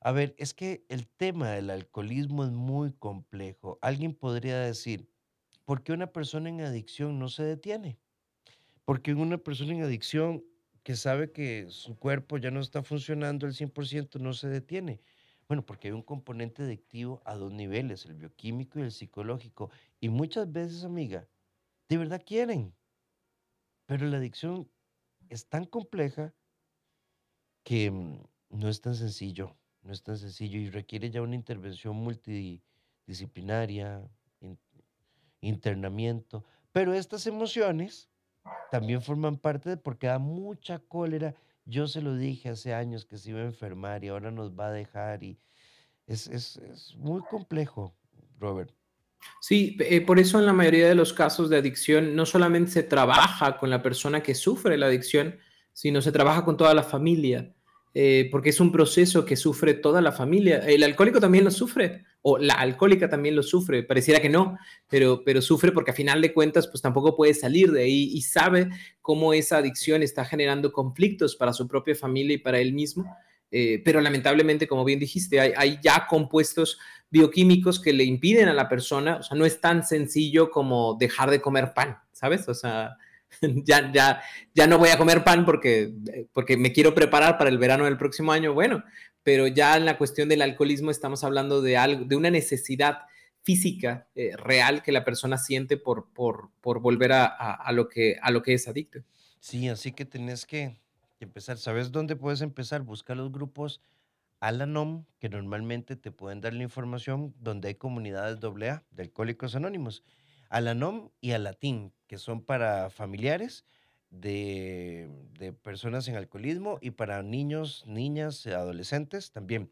A 0.00 0.12
ver, 0.12 0.34
es 0.38 0.54
que 0.54 0.84
el 0.88 1.08
tema 1.08 1.50
del 1.50 1.70
alcoholismo 1.70 2.44
es 2.44 2.50
muy 2.52 2.92
complejo. 2.92 3.78
Alguien 3.82 4.14
podría 4.14 4.58
decir, 4.60 5.10
¿por 5.64 5.82
qué 5.82 5.92
una 5.92 6.12
persona 6.12 6.48
en 6.48 6.60
adicción 6.60 7.18
no 7.18 7.28
se 7.28 7.42
detiene? 7.42 7.98
Porque 8.84 9.14
una 9.14 9.38
persona 9.38 9.74
en 9.74 9.82
adicción 9.82 10.44
que 10.82 10.96
sabe 10.96 11.32
que 11.32 11.66
su 11.70 11.98
cuerpo 11.98 12.36
ya 12.38 12.50
no 12.50 12.60
está 12.60 12.82
funcionando 12.82 13.46
al 13.46 13.54
100% 13.54 14.20
no 14.20 14.34
se 14.34 14.48
detiene. 14.48 15.00
Bueno, 15.48 15.64
porque 15.64 15.88
hay 15.88 15.92
un 15.92 16.02
componente 16.02 16.62
adictivo 16.62 17.22
a 17.24 17.34
dos 17.34 17.52
niveles, 17.52 18.04
el 18.06 18.14
bioquímico 18.14 18.78
y 18.78 18.82
el 18.82 18.92
psicológico. 18.92 19.70
Y 20.00 20.08
muchas 20.08 20.50
veces, 20.52 20.84
amiga, 20.84 21.28
de 21.88 21.98
verdad 21.98 22.22
quieren. 22.24 22.74
Pero 23.86 24.06
la 24.06 24.18
adicción 24.18 24.70
es 25.28 25.48
tan 25.48 25.64
compleja 25.64 26.34
que 27.62 27.90
mm, 27.90 28.22
no 28.50 28.68
es 28.68 28.80
tan 28.80 28.94
sencillo, 28.94 29.56
no 29.82 29.92
es 29.92 30.02
tan 30.02 30.18
sencillo 30.18 30.58
y 30.58 30.70
requiere 30.70 31.10
ya 31.10 31.22
una 31.22 31.34
intervención 31.34 31.96
multidisciplinaria, 31.96 34.08
internamiento. 35.40 36.44
Pero 36.72 36.94
estas 36.94 37.26
emociones 37.26 38.10
también 38.70 39.02
forman 39.02 39.38
parte 39.38 39.70
de 39.70 39.76
porque 39.76 40.06
da 40.06 40.18
mucha 40.18 40.78
cólera. 40.78 41.34
Yo 41.64 41.86
se 41.86 42.02
lo 42.02 42.14
dije 42.14 42.50
hace 42.50 42.74
años 42.74 43.04
que 43.04 43.18
se 43.18 43.30
iba 43.30 43.40
a 43.40 43.44
enfermar 43.44 44.04
y 44.04 44.08
ahora 44.08 44.30
nos 44.30 44.58
va 44.58 44.68
a 44.68 44.72
dejar 44.72 45.22
y 45.22 45.38
es, 46.06 46.26
es, 46.26 46.56
es 46.56 46.94
muy 46.96 47.22
complejo, 47.22 47.94
Robert. 48.38 48.70
Sí, 49.40 49.76
eh, 49.80 50.00
por 50.00 50.18
eso 50.18 50.38
en 50.38 50.46
la 50.46 50.52
mayoría 50.52 50.88
de 50.88 50.94
los 50.94 51.12
casos 51.12 51.48
de 51.48 51.56
adicción 51.56 52.14
no 52.14 52.26
solamente 52.26 52.70
se 52.70 52.82
trabaja 52.82 53.58
con 53.58 53.70
la 53.70 53.82
persona 53.82 54.22
que 54.22 54.34
sufre 54.34 54.76
la 54.76 54.86
adicción, 54.86 55.38
sino 55.72 56.02
se 56.02 56.12
trabaja 56.12 56.44
con 56.44 56.56
toda 56.56 56.74
la 56.74 56.82
familia. 56.82 57.54
Eh, 57.96 58.28
porque 58.32 58.50
es 58.50 58.58
un 58.58 58.72
proceso 58.72 59.24
que 59.24 59.36
sufre 59.36 59.72
toda 59.72 60.00
la 60.00 60.10
familia. 60.10 60.58
El 60.58 60.82
alcohólico 60.82 61.20
también 61.20 61.44
lo 61.44 61.52
sufre, 61.52 62.02
o 62.22 62.38
la 62.38 62.54
alcohólica 62.54 63.08
también 63.08 63.36
lo 63.36 63.42
sufre, 63.44 63.84
pareciera 63.84 64.20
que 64.20 64.28
no, 64.28 64.58
pero, 64.88 65.22
pero 65.24 65.40
sufre 65.40 65.70
porque 65.70 65.92
a 65.92 65.94
final 65.94 66.20
de 66.20 66.32
cuentas 66.32 66.66
pues 66.66 66.82
tampoco 66.82 67.14
puede 67.14 67.34
salir 67.34 67.70
de 67.70 67.82
ahí 67.82 68.10
y 68.12 68.22
sabe 68.22 68.68
cómo 69.00 69.32
esa 69.32 69.58
adicción 69.58 70.02
está 70.02 70.24
generando 70.24 70.72
conflictos 70.72 71.36
para 71.36 71.52
su 71.52 71.68
propia 71.68 71.94
familia 71.94 72.34
y 72.34 72.38
para 72.38 72.58
él 72.58 72.72
mismo. 72.72 73.04
Eh, 73.52 73.80
pero 73.84 74.00
lamentablemente, 74.00 74.66
como 74.66 74.84
bien 74.84 74.98
dijiste, 74.98 75.38
hay, 75.38 75.52
hay, 75.56 75.78
ya 75.80 76.08
compuestos 76.08 76.80
bioquímicos 77.10 77.80
que 77.80 77.92
le 77.92 78.02
impiden 78.02 78.48
a 78.48 78.54
la 78.54 78.68
persona, 78.68 79.18
o 79.18 79.22
sea, 79.22 79.38
no 79.38 79.46
es 79.46 79.60
tan 79.60 79.86
sencillo 79.86 80.50
como 80.50 80.96
dejar 80.98 81.30
de 81.30 81.40
comer 81.40 81.72
pan, 81.72 81.98
¿sabes? 82.10 82.48
O 82.48 82.54
sea, 82.54 82.96
ya, 83.64 83.90
ya, 83.92 84.22
ya 84.54 84.66
no 84.66 84.78
voy 84.78 84.90
a 84.90 84.98
comer 84.98 85.24
pan 85.24 85.44
porque, 85.44 85.92
porque 86.32 86.56
me 86.56 86.72
quiero 86.72 86.94
preparar 86.94 87.38
para 87.38 87.50
el 87.50 87.58
verano 87.58 87.84
del 87.84 87.96
próximo 87.96 88.32
año, 88.32 88.54
bueno, 88.54 88.84
pero 89.22 89.46
ya 89.46 89.76
en 89.76 89.84
la 89.86 89.98
cuestión 89.98 90.28
del 90.28 90.42
alcoholismo 90.42 90.90
estamos 90.90 91.24
hablando 91.24 91.62
de, 91.62 91.76
algo, 91.76 92.04
de 92.04 92.16
una 92.16 92.30
necesidad 92.30 92.98
física 93.42 94.08
eh, 94.14 94.36
real 94.36 94.82
que 94.82 94.92
la 94.92 95.04
persona 95.04 95.38
siente 95.38 95.76
por, 95.76 96.08
por, 96.12 96.50
por 96.60 96.80
volver 96.80 97.12
a, 97.12 97.26
a, 97.26 97.72
lo 97.72 97.88
que, 97.88 98.16
a 98.22 98.30
lo 98.30 98.42
que 98.42 98.54
es 98.54 98.68
adicto. 98.68 99.00
Sí, 99.40 99.68
así 99.68 99.92
que 99.92 100.04
tenés 100.04 100.46
que 100.46 100.78
empezar. 101.20 101.58
¿Sabes 101.58 101.92
dónde 101.92 102.16
puedes 102.16 102.40
empezar? 102.40 102.82
Busca 102.82 103.14
los 103.14 103.30
grupos 103.30 103.80
Alanom, 104.40 105.04
que 105.18 105.28
normalmente 105.28 105.96
te 105.96 106.10
pueden 106.10 106.40
dar 106.40 106.54
la 106.54 106.62
información 106.62 107.34
donde 107.40 107.68
hay 107.68 107.74
comunidades 107.74 108.38
AA 108.42 108.84
de 108.90 109.02
Alcohólicos 109.02 109.54
Anónimos. 109.54 110.02
Alanom 110.48 111.10
y 111.20 111.32
Alatín, 111.32 111.92
que 112.06 112.18
son 112.18 112.44
para 112.44 112.90
familiares 112.90 113.64
de, 114.10 115.08
de 115.38 115.52
personas 115.52 116.08
en 116.08 116.16
alcoholismo 116.16 116.78
y 116.80 116.92
para 116.92 117.22
niños, 117.22 117.84
niñas, 117.86 118.46
adolescentes 118.46 119.32
también. 119.32 119.70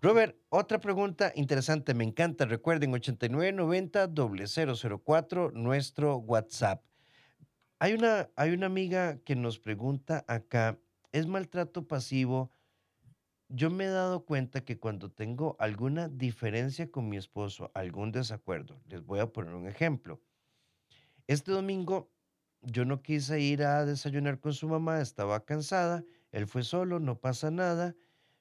Robert, 0.00 0.36
otra 0.48 0.80
pregunta 0.80 1.32
interesante, 1.36 1.92
me 1.94 2.02
encanta. 2.04 2.46
Recuerden, 2.46 2.92
8990-004, 2.92 5.52
nuestro 5.52 6.16
WhatsApp. 6.16 6.82
Hay 7.78 7.92
una, 7.94 8.30
hay 8.36 8.52
una 8.52 8.66
amiga 8.66 9.18
que 9.24 9.36
nos 9.36 9.58
pregunta 9.58 10.24
acá, 10.28 10.78
¿es 11.10 11.26
maltrato 11.26 11.86
pasivo? 11.86 12.50
Yo 13.54 13.70
me 13.70 13.84
he 13.84 13.88
dado 13.88 14.24
cuenta 14.24 14.64
que 14.64 14.78
cuando 14.80 15.10
tengo 15.10 15.56
alguna 15.58 16.08
diferencia 16.08 16.90
con 16.90 17.08
mi 17.08 17.18
esposo, 17.18 17.70
algún 17.74 18.10
desacuerdo, 18.10 18.80
les 18.86 19.04
voy 19.04 19.20
a 19.20 19.30
poner 19.30 19.54
un 19.54 19.68
ejemplo. 19.68 20.22
Este 21.26 21.52
domingo 21.52 22.10
yo 22.62 22.84
no 22.84 23.02
quise 23.02 23.40
ir 23.40 23.62
a 23.64 23.84
desayunar 23.84 24.40
con 24.40 24.52
su 24.52 24.68
mamá, 24.68 25.00
estaba 25.00 25.44
cansada, 25.44 26.04
él 26.30 26.46
fue 26.46 26.62
solo, 26.62 27.00
no 27.00 27.20
pasa 27.20 27.50
nada 27.50 27.94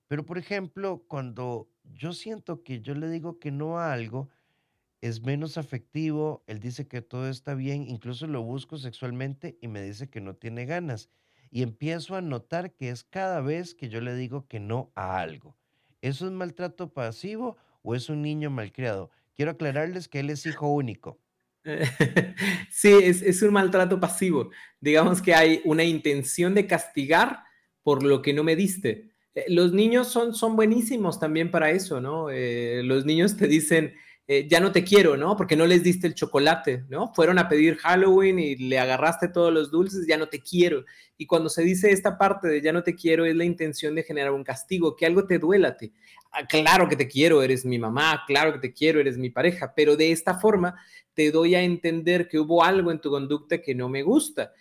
pero, 0.10 0.28
por 0.28 0.38
ejemplo, 0.38 1.06
cuando 1.10 1.72
yo 1.86 2.14
siento 2.14 2.64
que 2.64 2.82
yo 2.82 2.96
le 2.96 3.10
digo 3.10 3.40
que 3.40 3.52
no 3.52 3.80
a 3.80 3.94
algo, 3.94 4.30
es 5.02 5.22
menos 5.24 5.58
afectivo, 5.58 6.44
él 6.48 6.60
dice 6.60 6.88
que 6.88 7.02
todo 7.02 7.30
está 7.30 7.56
bien, 7.56 7.90
incluso 7.90 8.28
lo 8.28 8.44
busco 8.44 8.78
sexualmente 8.78 9.58
y 9.62 9.68
me 9.70 9.82
dice 9.82 10.10
que 10.10 10.22
no 10.22 10.36
tiene 10.36 10.66
ganas. 10.66 11.10
Y 11.52 11.64
empiezo 11.64 12.16
a 12.16 12.22
notar 12.22 12.74
que 12.74 12.90
es 12.90 13.04
cada 13.04 13.42
vez 13.42 13.76
que 13.76 13.90
yo 13.90 14.02
le 14.02 14.16
digo 14.16 14.48
que 14.48 14.60
no 14.60 14.92
a 14.96 15.20
algo. 15.20 15.58
¿Eso 16.02 16.26
es 16.26 16.32
maltrato 16.32 16.94
pasivo 16.94 17.58
o 17.84 17.94
es 17.94 18.10
un 18.10 18.22
niño 18.22 18.50
malcriado? 18.50 19.12
Quiero 19.36 19.52
aclararles 19.52 20.08
que 20.08 20.22
él 20.22 20.30
es 20.30 20.46
hijo 20.46 20.68
único. 20.68 21.20
Sí, 22.72 22.90
es, 23.04 23.22
es 23.22 23.42
un 23.44 23.54
maltrato 23.54 24.00
pasivo. 24.00 24.50
Digamos 24.80 25.22
que 25.22 25.36
hay 25.36 25.62
una 25.66 25.84
intención 25.84 26.56
de 26.56 26.66
castigar 26.66 27.44
por 27.84 28.02
lo 28.02 28.22
que 28.22 28.34
no 28.34 28.44
me 28.44 28.56
diste. 28.56 29.12
Eh, 29.36 29.46
los 29.50 29.74
niños 29.74 30.08
son, 30.08 30.34
son 30.34 30.56
buenísimos 30.56 31.20
también 31.20 31.52
para 31.52 31.72
eso, 31.72 32.02
¿no? 32.02 32.30
Eh, 32.30 32.82
los 32.84 33.06
niños 33.06 33.38
te 33.38 33.48
dicen, 33.48 33.94
eh, 34.34 34.48
ya 34.48 34.62
no 34.62 34.72
te 34.72 34.86
quiero, 34.86 35.18
¿no? 35.18 35.36
Porque 35.36 35.58
no 35.58 35.68
les 35.68 35.84
diste 35.84 36.08
el 36.08 36.16
chocolate, 36.16 36.86
¿no? 36.88 37.14
Fueron 37.14 37.38
a 37.38 37.50
pedir 37.50 37.76
Halloween 37.76 38.40
y 38.40 38.56
le 38.56 38.80
agarraste 38.80 39.28
todos 39.28 39.52
los 39.52 39.72
dulces, 39.72 40.08
ya 40.08 40.16
no 40.16 40.30
te 40.30 40.40
quiero. 40.40 40.86
Y 41.18 41.26
cuando 41.26 41.50
se 41.50 41.64
dice 41.64 41.92
esta 41.92 42.18
parte 42.18 42.48
de 42.48 42.62
ya 42.62 42.72
no 42.72 42.82
te 42.82 42.96
quiero, 42.96 43.26
es 43.26 43.36
la 43.36 43.44
intención 43.44 43.94
de 43.94 44.04
generar 44.04 44.32
un 44.32 44.46
castigo, 44.46 44.96
que 44.96 45.06
algo 45.06 45.28
te 45.28 45.38
duela. 45.38 45.76
Ah, 46.32 46.48
claro 46.48 46.88
que 46.88 46.96
te 46.96 47.10
quiero, 47.10 47.44
eres 47.44 47.66
mi 47.66 47.78
mamá, 47.78 48.24
claro 48.26 48.54
que 48.54 48.60
te 48.60 48.74
quiero, 48.74 49.02
eres 49.02 49.18
mi 49.18 49.32
pareja, 49.32 49.74
pero 49.76 49.98
de 49.98 50.14
esta 50.14 50.40
forma 50.40 50.80
te 51.14 51.30
doy 51.30 51.56
a 51.56 51.62
entender 51.62 52.30
que 52.30 52.40
hubo 52.40 52.64
algo 52.64 52.90
en 52.90 53.02
tu 53.02 53.10
conducta 53.10 53.62
que 53.62 53.76
no 53.76 53.90
me 53.90 54.02
gusta. 54.02 54.54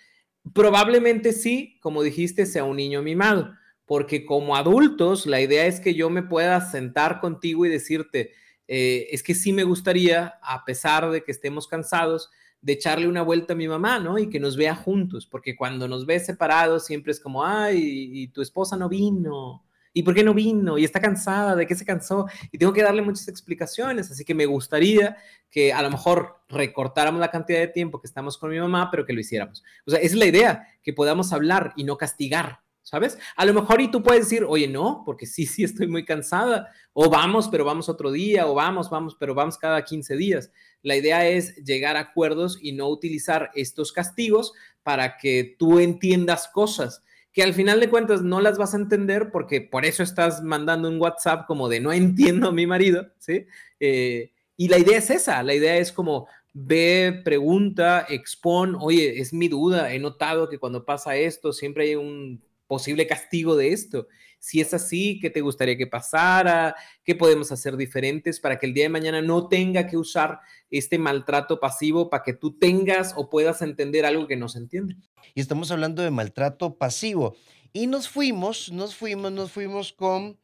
Probablemente 0.53 1.33
sí, 1.33 1.79
como 1.81 2.03
dijiste, 2.03 2.45
sea 2.45 2.65
un 2.65 2.77
niño 2.77 3.03
mimado 3.03 3.53
porque 3.87 4.25
como 4.25 4.55
adultos 4.55 5.27
la 5.27 5.41
idea 5.41 5.67
es 5.67 5.81
que 5.81 5.95
yo 5.95 6.11
me 6.11 6.23
pueda 6.23 6.61
sentar 6.61 7.21
contigo 7.21 7.67
y 7.67 7.69
decirte, 7.69 8.33
eh, 8.73 9.09
es 9.11 9.25
que 9.25 9.35
sí 9.35 9.53
me 9.53 9.65
gustaría, 9.65 10.39
a 10.41 10.65
pesar 10.65 11.11
de 11.11 11.25
que 11.25 11.33
estemos 11.33 11.67
cansados, 11.67 12.31
de 12.63 12.75
echarle 12.75 13.09
una 13.09 13.23
vuelta 13.23 13.55
a 13.55 13.57
mi 13.57 13.67
mamá, 13.67 13.99
¿no? 13.99 14.17
Y 14.17 14.31
que 14.31 14.39
nos 14.39 14.57
vea 14.57 14.77
juntos, 14.77 15.27
porque 15.27 15.57
cuando 15.57 15.89
nos 15.89 16.07
ve 16.07 16.21
separados 16.21 16.87
siempre 16.87 17.11
es 17.11 17.19
como, 17.19 17.45
ay, 17.45 17.81
y 18.13 18.29
tu 18.29 18.43
esposa 18.43 18.77
no 18.77 18.89
vino, 18.89 19.65
¿y 19.93 20.05
por 20.05 20.15
qué 20.15 20.23
no 20.23 20.35
vino? 20.35 20.79
Y 20.79 20.85
está 20.85 21.01
cansada, 21.01 21.57
¿de 21.57 21.67
qué 21.67 21.75
se 21.75 21.85
cansó? 21.85 22.27
Y 22.53 22.59
tengo 22.59 22.73
que 22.73 22.85
darle 22.85 23.03
muchas 23.03 23.27
explicaciones, 23.27 24.09
así 24.09 24.25
que 24.25 24.37
me 24.37 24.47
gustaría 24.47 25.17
que 25.51 25.73
a 25.73 25.83
lo 25.83 25.91
mejor 25.91 26.45
recortáramos 26.49 27.19
la 27.19 27.33
cantidad 27.33 27.59
de 27.59 27.67
tiempo 27.67 28.01
que 28.01 28.07
estamos 28.07 28.39
con 28.39 28.51
mi 28.51 28.61
mamá, 28.61 28.89
pero 28.89 29.05
que 29.05 29.13
lo 29.13 29.19
hiciéramos. 29.19 29.65
O 29.85 29.91
sea, 29.91 29.99
es 29.99 30.15
la 30.15 30.27
idea, 30.27 30.69
que 30.85 30.93
podamos 30.93 31.33
hablar 31.33 31.73
y 31.75 31.83
no 31.83 31.97
castigar, 31.97 32.61
¿sabes? 32.83 33.19
A 33.37 33.45
lo 33.45 33.55
mejor 33.55 33.81
y 33.81 33.91
tú 33.91 34.03
puedes 34.03 34.25
decir, 34.25 34.45
oye, 34.49 34.69
no, 34.69 35.03
porque 35.05 35.27
sí, 35.27 35.47
sí, 35.47 35.65
estoy 35.65 35.87
muy 35.87 36.05
cansada, 36.05 36.71
o 36.93 37.09
vamos, 37.09 37.49
pero 37.49 37.65
vamos 37.65 37.89
otro 37.89 38.11
día, 38.11 38.47
o 38.47 38.55
vamos, 38.55 38.91
vamos, 38.91 39.17
pero 39.19 39.35
vamos 39.35 39.59
cada 39.59 39.85
15 39.85 40.17
días. 40.17 40.51
La 40.83 40.97
idea 40.97 41.29
es 41.29 41.57
llegar 41.57 41.97
a 41.97 42.01
acuerdos 42.01 42.59
y 42.61 42.73
no 42.73 42.89
utilizar 42.89 43.51
estos 43.55 43.93
castigos 43.93 44.53
para 44.83 45.17
que 45.19 45.57
tú 45.59 45.79
entiendas 45.79 46.49
cosas 46.49 47.03
que 47.33 47.43
al 47.43 47.55
final 47.55 47.81
de 47.81 47.89
cuentas 47.89 48.23
no 48.23 48.41
las 48.41 48.59
vas 48.59 48.75
a 48.75 48.79
entender 48.79 49.31
porque 49.31 49.61
por 49.61 49.85
eso 49.85 50.03
estás 50.03 50.43
mandando 50.43 50.89
un 50.89 51.01
WhatsApp 51.01 51.47
como 51.47 51.69
de 51.69 51.81
no 51.81 51.93
entiendo 51.93 52.49
a 52.49 52.53
mi 52.53 52.67
marido, 52.67 53.09
¿sí? 53.19 53.47
Eh, 53.79 54.33
y 54.57 54.69
la 54.69 54.79
idea 54.79 54.99
es 54.99 55.11
esa, 55.11 55.43
la 55.43 55.55
idea 55.55 55.77
es 55.77 55.93
como 55.93 56.27
ve, 56.53 57.21
pregunta, 57.25 58.05
expon, 58.09 58.77
oye, 58.81 59.21
es 59.21 59.33
mi 59.33 59.49
duda, 59.49 59.93
he 59.93 59.99
notado 59.99 60.49
que 60.49 60.59
cuando 60.59 60.85
pasa 60.85 61.17
esto 61.17 61.53
siempre 61.53 61.85
hay 61.85 61.95
un 61.95 62.43
posible 62.71 63.09
castigo 63.09 63.57
de 63.57 63.73
esto. 63.73 64.07
Si 64.39 64.61
es 64.61 64.73
así, 64.73 65.19
¿qué 65.19 65.29
te 65.29 65.41
gustaría 65.41 65.77
que 65.77 65.89
pasara? 65.89 66.77
¿Qué 67.03 67.17
podemos 67.17 67.51
hacer 67.51 67.77
diferentes 67.77 68.39
para 68.39 68.61
que 68.61 68.67
el 68.67 68.75
día 68.75 68.85
de 68.85 68.91
mañana 68.91 69.21
no 69.21 69.49
tenga 69.49 69.89
que 69.89 69.97
usar 69.97 70.39
este 70.71 70.97
maltrato 70.97 71.59
pasivo 71.59 72.09
para 72.09 72.23
que 72.23 72.33
tú 72.33 72.57
tengas 72.57 73.13
o 73.17 73.29
puedas 73.29 73.61
entender 73.61 74.07
algo 74.07 74.29
que 74.29 74.37
no 74.37 74.49
se 74.49 74.59
entiende? 74.59 74.95
Y 75.35 75.41
estamos 75.41 75.73
hablando 75.73 76.01
de 76.01 76.13
maltrato 76.13 76.77
pasivo. 76.77 77.35
Y 77.73 77.89
nos 77.89 78.09
fuimos, 78.09 78.71
nos 78.71 78.95
fuimos, 78.95 79.33
nos 79.33 79.51
fuimos 79.51 79.93
con 79.93 80.39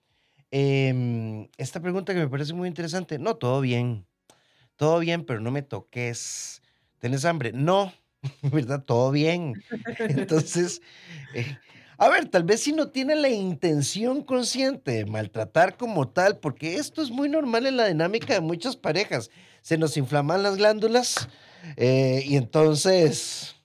em, 0.50 1.46
esta 1.58 1.80
pregunta 1.80 2.12
que 2.12 2.18
me 2.18 2.28
parece 2.28 2.54
muy 2.54 2.66
interesante. 2.66 3.20
No, 3.20 3.36
todo 3.36 3.60
bien. 3.60 4.04
Todo 4.74 4.98
bien, 4.98 5.24
pero 5.24 5.38
no 5.38 5.52
me 5.52 5.62
toques. 5.62 6.60
¿Tienes 6.98 7.24
hambre? 7.24 7.52
No, 7.52 7.92
¿verdad? 8.42 8.82
Todo 8.84 9.12
bien. 9.12 9.62
Entonces, 10.00 10.82
eh, 11.34 11.56
a 11.98 12.09
ver, 12.09 12.28
tal 12.28 12.44
vez 12.44 12.61
si 12.61 12.72
no 12.72 12.88
tiene 12.88 13.16
la 13.16 13.30
intención 13.30 14.22
consciente 14.22 14.92
de 14.92 15.06
maltratar 15.06 15.76
como 15.76 16.09
tal, 16.09 16.38
porque 16.38 16.76
esto 16.76 17.00
es 17.00 17.11
muy 17.11 17.28
normal 17.28 17.66
en 17.66 17.76
la 17.76 17.88
dinámica 17.88 18.35
de 18.35 18.40
muchas 18.40 18.76
parejas. 18.76 19.30
Se 19.62 19.78
nos 19.78 19.96
inflaman 19.96 20.42
las 20.42 20.56
glándulas 20.56 21.28
eh, 21.76 22.22
y 22.26 22.37
entonces 22.37 23.56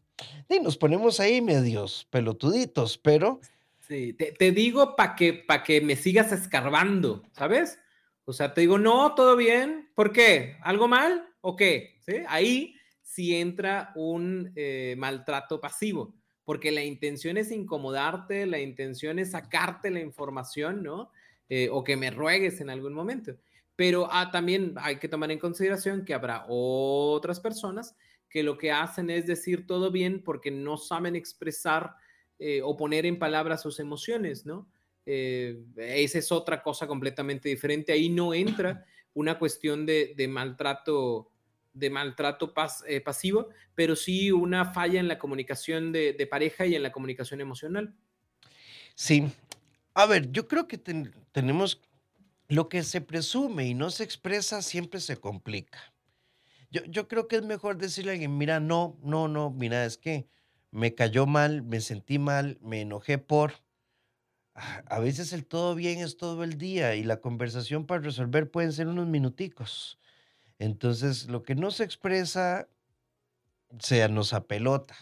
y 0.50 0.60
nos 0.60 0.78
ponemos 0.78 1.20
ahí 1.20 1.42
medios 1.42 2.08
pelotuditos, 2.10 2.98
pero... 2.98 3.40
Sí, 3.80 4.14
te, 4.14 4.52
digo 4.52 4.96
para 4.96 5.16
que, 5.16 5.34
pa 5.34 5.64
que 5.64 5.82
me 5.82 5.96
sigas 5.96 6.32
escarbando, 6.32 7.24
¿sabes? 7.32 7.80
O 8.26 8.34
sea, 8.34 8.54
te 8.54 8.62
digo, 8.62 8.78
no, 8.78 9.16
todo 9.16 9.36
bien. 9.36 9.90
¿Por 9.96 10.14
qué? 10.14 10.58
¿Algo 10.62 10.88
mal 10.88 11.28
o 11.42 11.56
qué? 11.56 12.00
¿Sí? 12.06 12.16
Ahí 12.28 12.76
sí 13.02 13.36
entra 13.36 13.92
un 13.96 14.52
eh, 14.56 14.96
maltrato 14.98 15.60
pasivo 15.60 16.14
porque 16.52 16.70
la 16.70 16.84
intención 16.84 17.38
es 17.38 17.50
incomodarte, 17.50 18.46
la 18.46 18.60
intención 18.60 19.20
es 19.20 19.32
sacarte 19.32 19.90
la 19.90 20.02
información, 20.02 20.84
¿no? 20.84 21.10
Eh, 21.48 21.70
o 21.72 21.82
que 21.82 21.96
me 21.96 22.12
ruegues 22.12 22.60
en 22.60 22.70
algún 22.70 22.94
momento. 22.94 23.38
Pero 23.78 24.10
ah, 24.12 24.32
también 24.32 24.74
hay 24.76 24.98
que 24.98 25.08
tomar 25.08 25.32
en 25.32 25.40
consideración 25.40 26.04
que 26.04 26.14
habrá 26.14 26.44
otras 26.50 27.40
personas 27.40 27.96
que 28.30 28.44
lo 28.44 28.58
que 28.58 28.70
hacen 28.70 29.10
es 29.10 29.26
decir 29.26 29.66
todo 29.66 29.92
bien 29.92 30.26
porque 30.26 30.52
no 30.52 30.76
saben 30.76 31.16
expresar 31.16 31.96
eh, 32.38 32.60
o 32.62 32.76
poner 32.76 33.06
en 33.06 33.18
palabras 33.18 33.62
sus 33.62 33.80
emociones, 33.80 34.46
¿no? 34.46 34.70
Eh, 35.06 35.58
esa 35.78 36.20
es 36.20 36.34
otra 36.34 36.62
cosa 36.62 36.86
completamente 36.86 37.48
diferente. 37.48 37.94
Ahí 37.94 38.10
no 38.10 38.34
entra 38.34 38.86
una 39.14 39.40
cuestión 39.40 39.86
de, 39.86 40.16
de 40.18 40.28
maltrato 40.28 41.31
de 41.74 41.90
maltrato 41.90 42.54
eh, 42.88 43.02
pasivo, 43.02 43.50
pero 43.76 43.96
sí 43.96 44.32
una 44.32 44.74
falla 44.74 45.00
en 45.00 45.08
la 45.08 45.18
comunicación 45.18 45.92
de, 45.92 46.28
pareja 46.30 46.66
y 46.66 46.76
en 46.76 46.84
la 46.84 46.92
comunicación 46.92 47.42
emocional. 47.42 47.96
Sí. 48.96 49.32
A 49.94 50.06
ver, 50.06 50.32
yo 50.32 50.48
creo 50.48 50.68
que 50.68 50.78
tenemos 50.78 51.82
lo 52.48 52.70
que 52.70 52.84
se 52.84 53.02
presume 53.02 53.68
y 53.68 53.74
no 53.74 53.90
se 53.90 54.04
expresa 54.04 54.62
siempre 54.62 55.00
se 55.00 55.18
complica. 55.18 55.94
Yo, 56.70 56.84
yo 56.86 57.08
creo 57.08 57.28
que 57.28 57.38
es 57.38 57.44
mejor 57.44 57.78
decirle 57.78 58.12
a 58.12 58.14
alguien, 58.14 58.38
mira, 58.38 58.60
no, 58.60 58.98
no, 59.04 59.28
no, 59.28 59.50
mira, 59.50 59.86
es 59.86 59.98
que 59.98 60.28
me 60.72 60.96
cayó 60.96 61.26
mal, 61.26 61.62
me 61.64 61.82
sentí 61.82 62.18
mal, 62.18 62.58
me 62.62 62.82
enojé 62.82 63.18
por... 63.18 63.54
Ah, 64.54 64.84
a 64.88 65.00
veces 65.00 65.32
el 65.34 65.46
todo 65.46 65.76
bien 65.76 66.00
es 66.00 66.18
todo 66.18 66.44
el 66.44 66.58
día 66.58 66.96
y 66.96 67.04
la 67.04 67.22
conversación 67.22 67.86
para 67.86 68.02
resolver 68.02 68.50
pueden 68.50 68.74
ser 68.74 68.88
unos 68.88 69.08
minuticos. 69.08 69.98
Entonces, 70.62 71.28
lo 71.28 71.42
que 71.42 71.56
no 71.56 71.72
se 71.72 71.84
expresa, 71.84 72.68
se 73.80 74.08
nos 74.10 74.32
apelota. 74.32 74.96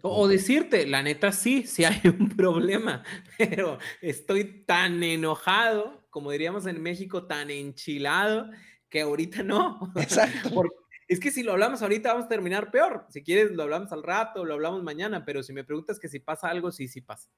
o 0.00 0.26
decirte, 0.26 0.86
la 0.86 1.02
neta 1.02 1.32
sí, 1.32 1.66
sí 1.66 1.84
hay 1.84 2.00
un 2.04 2.30
problema, 2.30 3.04
pero 3.38 3.78
estoy 4.00 4.64
tan 4.64 5.02
enojado, 5.02 6.00
como 6.08 6.30
diríamos 6.30 6.64
en 6.64 6.82
México, 6.82 7.26
tan 7.26 7.50
enchilado, 7.50 8.48
que 8.88 9.02
ahorita 9.02 9.42
no. 9.42 9.92
Exacto. 9.96 10.62
es 11.06 11.20
que 11.20 11.30
si 11.30 11.42
lo 11.42 11.52
hablamos 11.52 11.82
ahorita 11.82 12.14
vamos 12.14 12.24
a 12.24 12.28
terminar 12.28 12.70
peor. 12.70 13.04
Si 13.10 13.22
quieres, 13.22 13.50
lo 13.50 13.64
hablamos 13.64 13.92
al 13.92 14.02
rato, 14.02 14.46
lo 14.46 14.54
hablamos 14.54 14.82
mañana, 14.82 15.26
pero 15.26 15.42
si 15.42 15.52
me 15.52 15.62
preguntas 15.62 16.00
que 16.00 16.08
si 16.08 16.20
pasa 16.20 16.48
algo, 16.48 16.72
sí, 16.72 16.88
sí 16.88 17.02
pasa. 17.02 17.28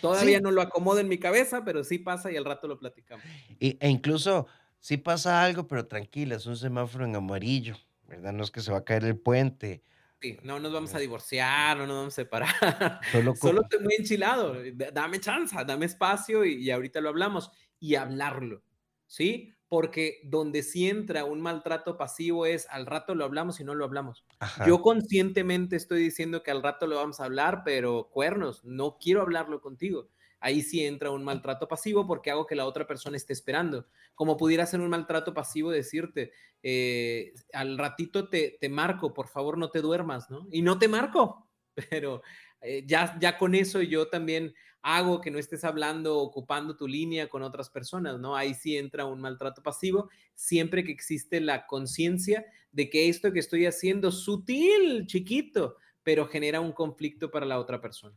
Todavía 0.00 0.40
no 0.40 0.52
lo 0.52 0.62
acomodo 0.62 1.00
en 1.00 1.08
mi 1.08 1.18
cabeza, 1.18 1.64
pero 1.64 1.82
sí 1.82 1.98
pasa 1.98 2.30
y 2.30 2.36
al 2.36 2.44
rato 2.44 2.68
lo 2.68 2.78
platicamos. 2.78 3.24
Y, 3.58 3.76
e 3.80 3.88
incluso 3.88 4.46
sí 4.80 4.96
pasa 4.96 5.42
algo, 5.42 5.66
pero 5.66 5.86
tranquila, 5.86 6.36
es 6.36 6.46
un 6.46 6.56
semáforo 6.56 7.04
en 7.04 7.16
amarillo, 7.16 7.76
¿verdad? 8.06 8.32
No 8.32 8.44
es 8.44 8.50
que 8.50 8.60
se 8.60 8.72
va 8.72 8.78
a 8.78 8.84
caer 8.84 9.04
el 9.04 9.18
puente. 9.18 9.82
Sí, 10.20 10.36
no 10.42 10.58
nos 10.58 10.72
vamos 10.72 10.94
a 10.94 10.98
divorciar, 10.98 11.76
no 11.76 11.86
nos 11.86 11.96
vamos 11.96 12.14
a 12.14 12.16
separar. 12.16 12.48
Solo, 13.12 13.36
Solo 13.36 13.62
estoy 13.62 13.80
muy 13.80 13.94
enchilado. 13.98 14.56
Dame 14.92 15.20
chance, 15.20 15.56
dame 15.64 15.86
espacio 15.86 16.44
y, 16.44 16.54
y 16.54 16.70
ahorita 16.70 17.00
lo 17.00 17.08
hablamos. 17.08 17.50
Y 17.78 17.94
hablarlo, 17.94 18.64
¿sí? 19.06 19.54
porque 19.68 20.20
donde 20.24 20.62
sí 20.62 20.88
entra 20.88 21.24
un 21.24 21.40
maltrato 21.40 21.98
pasivo 21.98 22.46
es 22.46 22.66
al 22.70 22.86
rato 22.86 23.14
lo 23.14 23.24
hablamos 23.24 23.60
y 23.60 23.64
no 23.64 23.74
lo 23.74 23.84
hablamos. 23.84 24.24
Yo 24.66 24.80
conscientemente 24.80 25.76
estoy 25.76 26.02
diciendo 26.02 26.42
que 26.42 26.50
al 26.50 26.62
rato 26.62 26.86
lo 26.86 26.96
vamos 26.96 27.20
a 27.20 27.24
hablar, 27.24 27.62
pero 27.64 28.08
cuernos, 28.10 28.64
no 28.64 28.96
quiero 28.98 29.20
hablarlo 29.20 29.60
contigo. 29.60 30.08
Ahí 30.40 30.62
sí 30.62 30.84
entra 30.84 31.10
un 31.10 31.24
maltrato 31.24 31.66
pasivo 31.66 32.06
porque 32.06 32.30
hago 32.30 32.46
que 32.46 32.54
la 32.54 32.66
otra 32.66 32.86
persona 32.86 33.16
esté 33.16 33.32
esperando. 33.32 33.86
Como 34.14 34.36
pudiera 34.36 34.66
ser 34.66 34.80
un 34.80 34.88
maltrato 34.88 35.34
pasivo 35.34 35.70
decirte, 35.70 36.32
eh, 36.62 37.32
al 37.52 37.78
ratito 37.78 38.28
te, 38.28 38.56
te 38.60 38.68
marco, 38.68 39.12
por 39.12 39.28
favor 39.28 39.58
no 39.58 39.70
te 39.70 39.80
duermas, 39.80 40.30
¿no? 40.30 40.46
Y 40.50 40.62
no 40.62 40.78
te 40.78 40.88
marco, 40.88 41.48
pero 41.90 42.22
eh, 42.60 42.84
ya, 42.86 43.16
ya 43.20 43.38
con 43.38 43.54
eso 43.54 43.82
yo 43.82 44.08
también 44.08 44.54
hago 44.82 45.20
que 45.20 45.30
no 45.30 45.38
estés 45.38 45.64
hablando, 45.64 46.18
ocupando 46.18 46.76
tu 46.76 46.86
línea 46.86 47.28
con 47.28 47.42
otras 47.42 47.68
personas, 47.68 48.18
¿no? 48.20 48.36
Ahí 48.36 48.54
sí 48.54 48.76
entra 48.76 49.06
un 49.06 49.20
maltrato 49.20 49.62
pasivo, 49.62 50.08
siempre 50.34 50.84
que 50.84 50.92
existe 50.92 51.40
la 51.40 51.66
conciencia 51.66 52.46
de 52.72 52.88
que 52.88 53.08
esto 53.08 53.32
que 53.32 53.40
estoy 53.40 53.66
haciendo 53.66 54.12
sutil, 54.12 55.06
chiquito, 55.06 55.76
pero 56.02 56.26
genera 56.26 56.60
un 56.60 56.72
conflicto 56.72 57.30
para 57.30 57.46
la 57.46 57.58
otra 57.58 57.80
persona. 57.80 58.16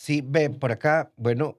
Sí, 0.00 0.22
ve, 0.24 0.48
por 0.48 0.70
acá, 0.70 1.12
bueno, 1.16 1.58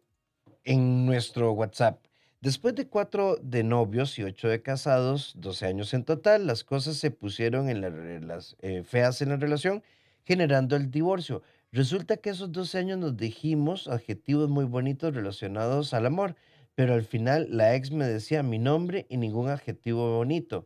en 0.63 1.05
nuestro 1.05 1.51
WhatsApp. 1.51 2.05
Después 2.39 2.73
de 2.75 2.87
cuatro 2.87 3.35
de 3.35 3.63
novios 3.63 4.17
y 4.17 4.23
ocho 4.23 4.47
de 4.47 4.61
casados, 4.61 5.33
12 5.35 5.65
años 5.65 5.93
en 5.93 6.05
total, 6.05 6.47
las 6.47 6.63
cosas 6.63 6.95
se 6.95 7.11
pusieron 7.11 7.69
en 7.69 7.81
las 8.27 8.55
eh, 8.61 8.83
feas 8.85 9.21
en 9.21 9.29
la 9.29 9.35
relación, 9.35 9.83
generando 10.23 10.77
el 10.77 10.89
divorcio. 10.89 11.43
Resulta 11.73 12.15
que 12.15 12.29
esos 12.29 12.53
12 12.53 12.77
años 12.77 12.97
nos 12.97 13.17
dijimos 13.17 13.89
adjetivos 13.89 14.49
muy 14.49 14.63
bonitos 14.63 15.13
relacionados 15.13 15.93
al 15.93 16.05
amor, 16.05 16.37
pero 16.75 16.93
al 16.93 17.03
final 17.03 17.45
la 17.51 17.75
ex 17.75 17.91
me 17.91 18.07
decía 18.07 18.41
mi 18.41 18.57
nombre 18.57 19.05
y 19.09 19.17
ningún 19.17 19.49
adjetivo 19.49 20.15
bonito. 20.15 20.65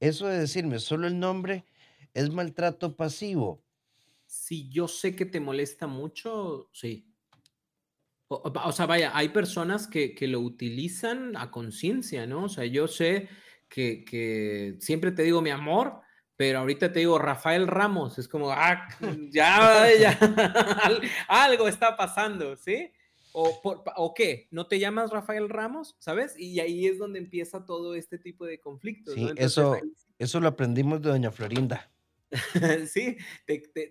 Eso 0.00 0.26
de 0.26 0.38
decirme 0.38 0.78
solo 0.78 1.06
el 1.06 1.18
nombre 1.20 1.66
es 2.14 2.30
maltrato 2.30 2.96
pasivo. 2.96 3.62
Si 4.24 4.70
yo 4.70 4.88
sé 4.88 5.14
que 5.14 5.26
te 5.26 5.38
molesta 5.38 5.86
mucho, 5.86 6.70
sí. 6.72 7.09
O, 8.32 8.70
sea, 8.70 8.86
vaya, 8.86 9.10
hay 9.12 9.30
personas 9.30 9.88
que, 9.88 10.14
que 10.14 10.28
lo 10.28 10.38
utilizan 10.38 11.36
a 11.36 11.50
conciencia, 11.50 12.28
¿no? 12.28 12.44
O 12.44 12.48
sea, 12.48 12.64
yo 12.64 12.86
sé 12.86 13.28
que, 13.68 14.04
que 14.04 14.76
siempre 14.78 15.10
te 15.10 15.24
digo 15.24 15.42
mi 15.42 15.50
amor, 15.50 16.00
pero 16.36 16.60
ahorita 16.60 16.92
te 16.92 17.00
digo, 17.00 17.18
Rafael 17.18 17.66
Ramos, 17.66 18.20
es 18.20 18.28
como, 18.28 18.52
ah, 18.52 18.86
ya, 19.32 19.88
ya, 19.98 20.16
algo 21.26 21.66
está 21.66 21.96
pasando, 21.96 22.56
¿sí? 22.56 22.92
O, 23.32 23.60
¿O 23.96 24.14
qué? 24.14 24.46
¿No 24.52 24.68
te 24.68 24.78
llamas 24.78 25.10
Rafael 25.10 25.48
Ramos? 25.48 25.96
¿Sabes? 25.98 26.38
Y 26.38 26.60
ahí 26.60 26.86
es 26.86 26.98
donde 26.98 27.18
empieza 27.18 27.64
todo 27.64 27.96
este 27.96 28.16
tipo 28.16 28.46
de 28.46 28.60
conflictos. 28.60 29.14
Sí, 29.14 29.28
eso, 29.36 29.76
eso 30.18 30.38
lo 30.38 30.46
aprendimos 30.46 31.02
de 31.02 31.10
doña 31.10 31.32
Florinda. 31.32 31.90
sí, 32.86 33.16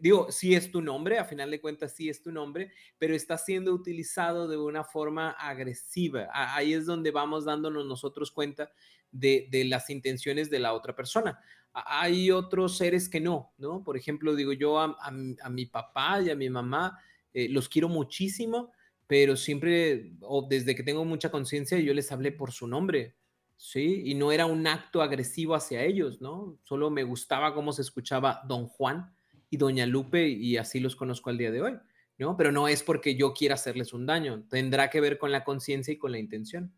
digo, 0.01 0.31
sí 0.31 0.55
es 0.55 0.71
tu 0.71 0.81
nombre, 0.81 1.19
a 1.19 1.25
final 1.25 1.51
de 1.51 1.59
cuentas 1.59 1.93
sí 1.95 2.09
es 2.09 2.21
tu 2.21 2.31
nombre, 2.31 2.71
pero 2.97 3.15
está 3.15 3.37
siendo 3.37 3.73
utilizado 3.73 4.47
de 4.47 4.57
una 4.57 4.83
forma 4.83 5.31
agresiva. 5.31 6.29
Ahí 6.33 6.73
es 6.73 6.85
donde 6.85 7.11
vamos 7.11 7.45
dándonos 7.45 7.85
nosotros 7.85 8.31
cuenta 8.31 8.71
de, 9.11 9.47
de 9.51 9.65
las 9.65 9.89
intenciones 9.89 10.49
de 10.49 10.59
la 10.59 10.73
otra 10.73 10.95
persona 10.95 11.39
hay 11.73 12.31
otros 12.31 12.77
seres 12.77 13.09
que 13.09 13.19
no, 13.19 13.53
¿no? 13.57 13.83
Por 13.83 13.97
ejemplo, 13.97 14.35
digo 14.35 14.53
yo 14.53 14.79
a, 14.79 15.11
mi 15.11 15.65
papá 15.65 16.21
y 16.21 16.29
a 16.29 16.35
mi 16.35 16.49
mamá, 16.49 16.99
eh, 17.33 17.47
los 17.49 17.69
quiero 17.69 17.89
muchísimo, 17.89 18.71
pero 19.07 19.35
siempre, 19.35 20.13
o 20.21 20.47
desde 20.47 20.75
que 20.75 20.83
tengo 20.83 21.05
mucha 21.05 21.31
conciencia, 21.31 21.79
yo 21.79 21.93
les 21.93 22.11
hablé 22.11 22.31
por 22.31 22.51
su 22.51 22.67
nombre, 22.67 23.15
¿sí? 23.59 24.03
Y 24.05 24.15
no 24.15 24.31
era 24.31 24.45
un 24.45 24.65
acto 24.65 25.01
agresivo 25.01 25.53
hacia 25.53 25.83
ellos, 25.83 26.21
¿no? 26.21 26.57
Solo 26.63 26.89
me 26.89 27.03
gustaba 27.03 27.53
cómo 27.53 27.73
se 27.73 27.81
escuchaba 27.81 28.41
don 28.47 28.67
Juan 28.67 29.13
y 29.49 29.57
doña 29.57 29.85
Lupe 29.85 30.29
y 30.29 30.55
así 30.55 30.79
los 30.79 30.95
conozco 30.95 31.29
al 31.29 31.37
día 31.37 31.51
de 31.51 31.61
hoy, 31.61 31.73
¿no? 32.17 32.37
Pero 32.37 32.53
no 32.53 32.69
es 32.69 32.83
porque 32.83 33.15
yo 33.15 33.33
quiera 33.33 33.55
hacerles 33.55 33.91
un 33.91 34.05
daño, 34.05 34.45
tendrá 34.49 34.89
que 34.89 35.01
ver 35.01 35.17
con 35.17 35.33
la 35.33 35.43
conciencia 35.43 35.93
y 35.93 35.97
con 35.97 36.13
la 36.13 36.19
intención. 36.19 36.73